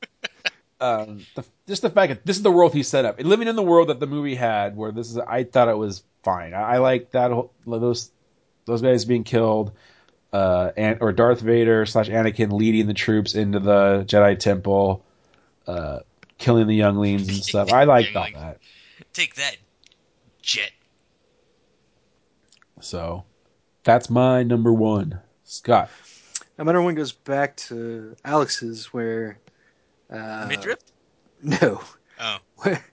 [0.81, 3.57] um, the, just the fact that this is the world he set up, living in
[3.57, 6.55] the world that the movie had, where this is, I thought it was fine.
[6.55, 8.11] I, I like that whole, those
[8.66, 9.73] those guys being killed,
[10.37, 15.03] uh, and or Darth Vader slash Anakin leading the troops into the Jedi Temple,
[15.67, 16.01] uh,
[16.37, 17.73] killing the younglings and stuff.
[17.73, 18.43] I liked all Youngling.
[18.43, 18.59] that.
[19.15, 19.57] Take that,
[20.43, 20.73] jet.
[22.83, 23.25] So
[23.83, 25.89] that's my number one, Scott.
[26.59, 29.39] Now, my number one goes back to Alex's, where
[30.11, 30.81] uh, Midriff?
[31.43, 31.81] no,
[32.21, 32.37] Oh.
[32.57, 32.85] where,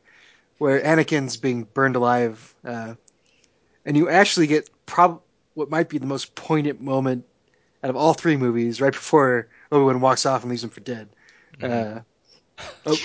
[0.59, 2.95] where Anakin's being burned alive, uh,
[3.85, 5.21] and you actually get prob
[5.55, 7.25] what might be the most poignant moment
[7.83, 10.79] out of all three movies, right before Obi Wan walks off and leaves him for
[10.81, 11.09] dead.
[11.61, 11.99] Uh,
[12.85, 12.97] oh,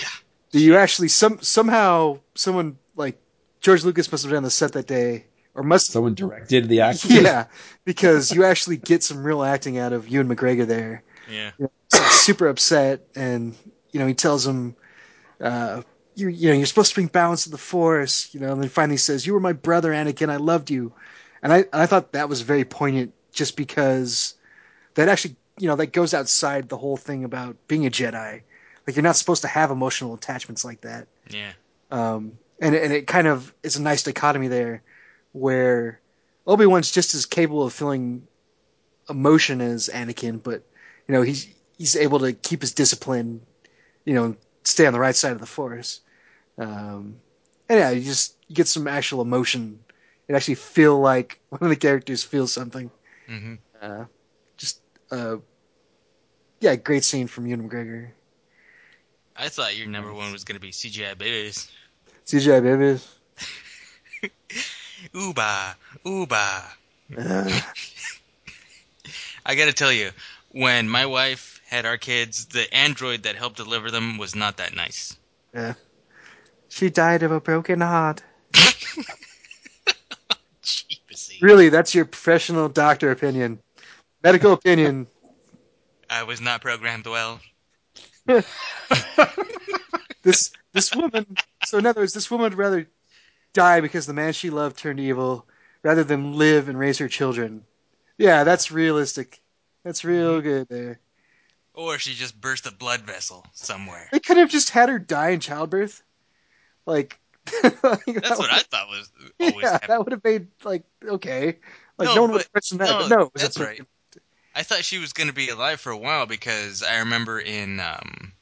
[0.51, 3.17] You actually some somehow someone like
[3.61, 6.81] George Lucas must have been on the set that day, or must Someone directed the
[6.89, 7.11] action.
[7.23, 7.45] yeah,
[7.85, 11.03] because you actually get some real acting out of Ewan McGregor there.
[11.29, 11.51] Yeah.
[11.57, 11.67] He's
[12.01, 13.55] like super upset, and
[13.91, 14.75] you know he tells him,
[15.41, 15.81] uh,
[16.15, 18.69] "You you know you're supposed to bring balance to the Force," you know, and then
[18.69, 20.29] finally says, "You were my brother, Anakin.
[20.29, 20.93] I loved you,"
[21.43, 24.35] and I and I thought that was very poignant, just because
[24.95, 28.41] that actually you know that goes outside the whole thing about being a Jedi.
[28.87, 31.51] Like you're not supposed to have emotional attachments like that Yeah.
[31.91, 34.81] um, and and it kind of is a nice dichotomy there,
[35.31, 35.99] where
[36.47, 38.27] Obi Wan's just as capable of feeling
[39.09, 40.63] emotion as Anakin, but
[41.07, 41.47] you know he's
[41.77, 43.41] he's able to keep his discipline,
[44.05, 46.01] you know, stay on the right side of the Force.
[46.57, 47.19] Um,
[47.69, 49.79] and yeah, you just you get some actual emotion.
[50.27, 52.89] It actually feel like one of the characters feels something.
[53.27, 54.18] hmm Uh, just
[55.11, 55.37] uh,
[56.59, 58.09] yeah, great scene from Ewan McGregor.
[59.35, 61.69] I thought your number one was gonna be CGI babies.
[62.25, 63.07] CGI babies.
[65.13, 65.75] Ooba,
[66.05, 66.63] ooba.
[67.17, 67.61] Uh,
[69.45, 70.11] I gotta tell you,
[70.51, 74.75] when my wife had our kids, the android that helped deliver them was not that
[74.75, 75.15] nice.
[75.53, 75.73] yeah.
[76.67, 78.21] She died of a broken heart.
[80.61, 81.39] Jeepsy.
[81.41, 83.59] Really, that's your professional doctor opinion,
[84.23, 85.07] medical opinion.
[86.09, 87.39] I was not programmed well.
[90.21, 91.25] This this woman.
[91.65, 92.87] So in other words, this woman would rather
[93.53, 95.47] die because the man she loved turned evil,
[95.83, 97.63] rather than live and raise her children.
[98.17, 99.41] Yeah, that's realistic.
[99.83, 100.41] That's real mm-hmm.
[100.41, 100.99] good there.
[101.73, 104.09] Or she just burst a blood vessel somewhere.
[104.11, 106.03] They could have just had her die in childbirth.
[106.85, 107.17] Like
[107.63, 109.09] That's what I thought was
[109.39, 109.87] always Yeah, happening.
[109.87, 111.59] that would have made like okay.
[111.97, 112.89] Like No, no, one would but- question that.
[112.89, 113.81] no, but no, that's right.
[114.55, 117.79] I thought she was going to be alive for a while because I remember in
[117.79, 118.33] um,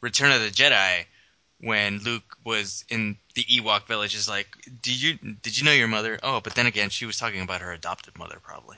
[0.00, 1.04] Return of the Jedi
[1.60, 4.46] when Luke was in the Ewok village is like,
[4.82, 7.60] "Did you did you know your mother?" Oh, but then again, she was talking about
[7.60, 8.76] her adopted mother probably.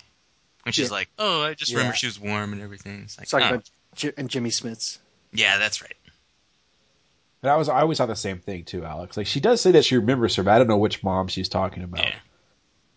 [0.62, 0.94] When she's Yeah.
[0.94, 3.70] like, "Oh, I just remember she was warm and everything." It's like, Talking oh, about
[3.94, 4.98] J- and Jimmy Smits.
[5.32, 5.94] yeah, that's right.
[7.42, 9.16] And I was I always thought the same thing too, Alex.
[9.16, 11.48] Like she does say that she remembers her, but I don't know which mom she's
[11.48, 12.04] talking about.
[12.04, 12.14] Yeah.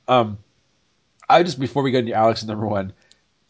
[0.07, 0.37] Um,
[1.29, 2.91] I just before we go into Alex's number one,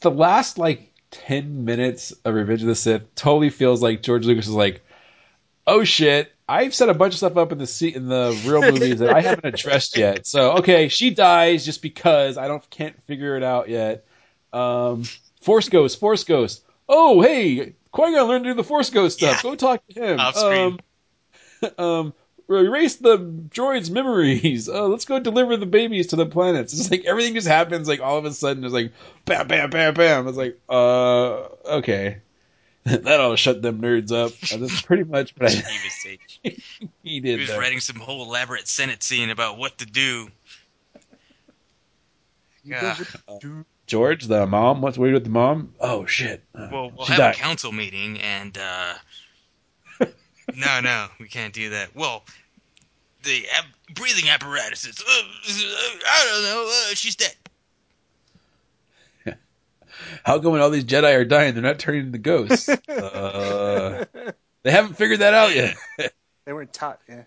[0.03, 4.47] the last like ten minutes of Revenge of the Sith totally feels like George Lucas
[4.47, 4.85] is like,
[5.65, 8.61] oh shit, I've set a bunch of stuff up in the se- in the real
[8.61, 10.27] movies that I haven't addressed yet.
[10.27, 14.05] So okay, she dies just because I don't can't figure it out yet.
[14.51, 15.03] Um,
[15.41, 16.63] Force Ghost, Force Ghost.
[16.87, 19.37] Oh hey, Qui Gon learned to do the Force Ghost stuff.
[19.37, 19.49] Yeah.
[19.49, 20.19] Go talk to him.
[20.19, 20.79] Off screen.
[21.77, 22.13] Um, um,
[22.49, 24.67] erase the droid's memories.
[24.69, 26.73] Uh, let's go deliver the babies to the planets.
[26.73, 28.63] It's like everything just happens like all of a sudden.
[28.63, 28.91] It's like
[29.25, 30.27] bam, bam, bam, bam.
[30.27, 31.47] It's like uh,
[31.77, 32.17] okay,
[32.83, 34.31] that ought to shut them nerds up.
[34.53, 36.19] Uh, that's pretty much what I, He was, saying-
[37.03, 37.35] he did.
[37.35, 37.59] he was there.
[37.59, 40.27] writing some whole elaborate Senate scene about what to do.
[42.69, 43.05] God.
[43.85, 44.81] George, the mom.
[44.81, 45.73] What's weird with the mom?
[45.81, 46.41] Oh shit.
[46.55, 47.35] Uh, Well, we'll have died.
[47.35, 48.93] a council meeting, and uh,
[50.55, 51.95] no, no, we can't do that.
[51.95, 52.23] Well,
[53.23, 54.99] the ab- breathing apparatuses.
[54.99, 55.23] Uh,
[56.07, 56.69] I don't know.
[56.69, 57.35] Uh, she's dead.
[60.23, 62.67] How come when all these Jedi are dying, they're not turning into ghosts?
[62.69, 64.05] uh,
[64.63, 65.75] they haven't figured that out yet.
[66.45, 66.99] They weren't taught.
[67.07, 67.23] Yeah.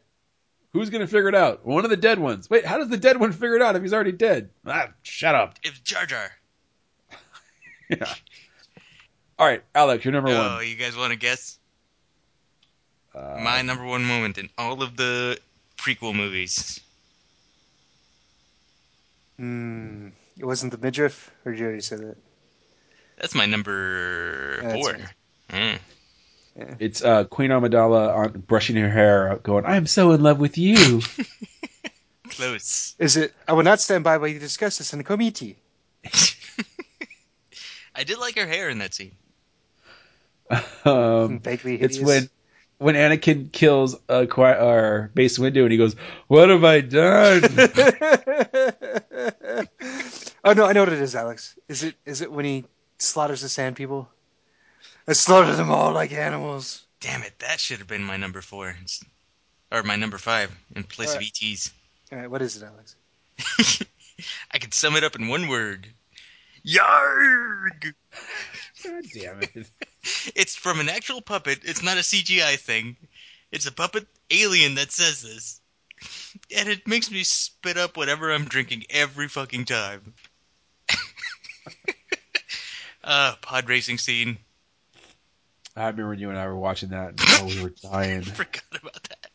[0.75, 1.65] Who's gonna figure it out?
[1.65, 2.51] One of the dead ones.
[2.51, 4.51] Wait, how does the dead one figure it out if he's already dead?
[4.67, 5.59] Ah, shut up.
[5.63, 6.31] It's Jar Jar.
[7.89, 8.13] Yeah.
[9.39, 10.67] All right, Alex, you're number Oh, one.
[10.69, 11.59] you guys want to guess?
[13.17, 15.39] Uh, My number one moment in all of the
[15.79, 16.81] prequel movies.
[19.39, 20.09] Hmm.
[20.39, 22.17] It wasn't the midriff, or did you already say that?
[23.19, 24.93] That's my number That's four.
[24.93, 25.09] right.
[25.49, 25.79] Mm.
[26.79, 30.59] It's uh, Queen Amidala on brushing her hair, out, going, "I'm so in love with
[30.59, 31.01] you."
[32.31, 32.95] Close.
[32.99, 33.35] Is it?
[33.49, 35.57] I will not stand by while you discuss this in the committee.
[37.95, 39.13] I did like her hair in that scene.
[40.85, 42.29] um, Vaguely it's when
[42.79, 45.97] when Anakin kills uh, Qui- or Mace Windu, and he goes,
[46.29, 47.43] "What have I done?"
[50.45, 51.59] oh no, I know what it is, Alex.
[51.69, 51.95] Is it?
[52.05, 52.65] Is it when he
[52.99, 54.09] slaughters the sand people?
[55.09, 56.85] I slaughtered them all like animals.
[57.01, 58.71] Damn it, that should have been my number four.
[58.71, 59.05] It's-
[59.73, 61.73] Or my number five in place of ETs.
[62.13, 62.97] All right, what is it, Alex?
[64.53, 65.89] I could sum it up in one word.
[66.67, 67.95] Yarg!
[68.85, 69.71] God damn it!
[70.37, 71.61] It's from an actual puppet.
[71.65, 72.97] It's not a CGI thing.
[73.51, 75.61] It's a puppet alien that says this.
[76.57, 80.15] and it makes me spit up whatever I'm drinking every fucking time.
[83.05, 84.39] uh, pod racing scene.
[85.75, 87.09] I remember when you and I were watching that.
[87.09, 88.23] And, oh, we were dying.
[88.23, 89.31] Forgot about that.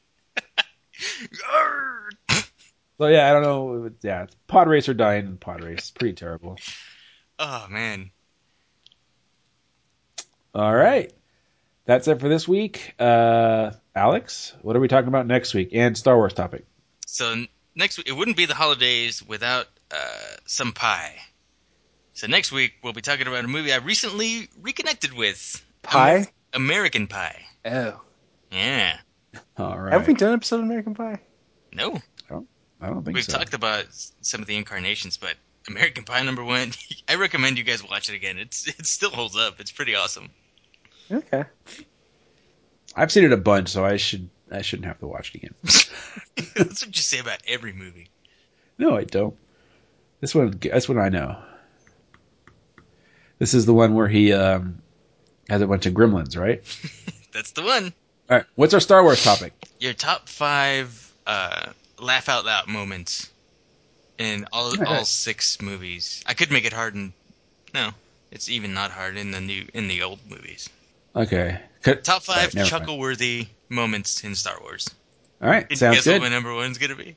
[3.01, 3.91] So yeah, I don't know.
[4.03, 5.89] Yeah, it's pod racer dying in pod race.
[5.89, 6.57] Pretty terrible.
[7.39, 8.11] oh man.
[10.53, 11.11] All right,
[11.85, 12.93] that's it for this week.
[12.99, 15.69] Uh, Alex, what are we talking about next week?
[15.73, 16.65] And Star Wars topic.
[17.05, 17.45] So
[17.75, 21.15] next week, it wouldn't be the holidays without uh, some pie.
[22.13, 25.63] So next week, we'll be talking about a movie I recently reconnected with.
[25.81, 26.27] Pie?
[26.53, 27.41] American Pie.
[27.65, 28.01] Oh.
[28.51, 28.97] Yeah.
[29.57, 29.93] All right.
[29.93, 31.21] Have we done an episode of American Pie?
[31.73, 32.01] No,
[32.81, 33.37] I don't think we've so.
[33.37, 33.85] talked about
[34.21, 35.35] some of the incarnations, but
[35.67, 36.71] American Pie number one,
[37.07, 38.39] I recommend you guys watch it again.
[38.39, 39.59] It's it still holds up.
[39.59, 40.29] It's pretty awesome.
[41.11, 41.43] Okay.
[42.95, 45.53] I've seen it a bunch, so I should I shouldn't have to watch it again.
[46.55, 48.09] That's what you say about every movie.
[48.77, 49.35] No, I don't.
[50.19, 51.37] This one, this one I know.
[53.39, 54.81] This is the one where he um,
[55.49, 56.61] has a bunch of gremlins, right?
[57.33, 57.93] That's the one.
[58.29, 58.45] All right.
[58.55, 59.53] What's our Star Wars topic?
[59.79, 63.29] Your top five uh, laugh out loud moments
[64.17, 64.83] in all Yeah.
[64.85, 66.23] all six movies.
[66.27, 67.13] I could make it hard and
[67.73, 67.91] no,
[68.31, 70.69] it's even not hard in the new in the old movies.
[71.15, 71.59] Okay.
[71.81, 72.69] Cut- Top five never mind.
[72.69, 74.89] chuckle worthy moments in Star Wars.
[75.41, 75.61] All right.
[75.61, 77.15] Can you Sounds guess what my number one's gonna be?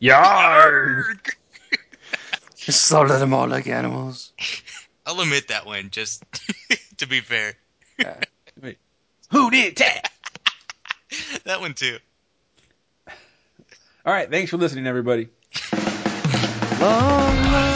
[0.00, 1.14] Yarr!
[2.56, 4.32] Just slaughter them all like animals.
[5.06, 6.22] I'll admit that one, just
[6.98, 7.54] to be fair.
[9.30, 10.12] Who did that?
[11.44, 11.98] That one too.
[13.08, 14.30] All right.
[14.30, 15.28] Thanks for listening, everybody.
[16.80, 17.71] Long, long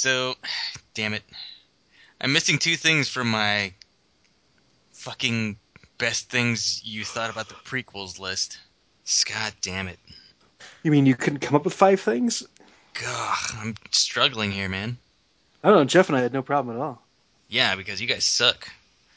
[0.00, 0.34] So,
[0.94, 1.24] damn it.
[2.22, 3.74] I'm missing two things from my
[4.92, 5.58] fucking
[5.98, 8.56] best things you thought about the prequels list.
[9.28, 9.98] God damn it.
[10.84, 12.42] You mean you couldn't come up with five things?
[12.94, 14.96] Gah, I'm struggling here, man.
[15.62, 15.84] I don't know.
[15.84, 17.02] Jeff and I had no problem at all.
[17.50, 18.70] Yeah, because you guys suck.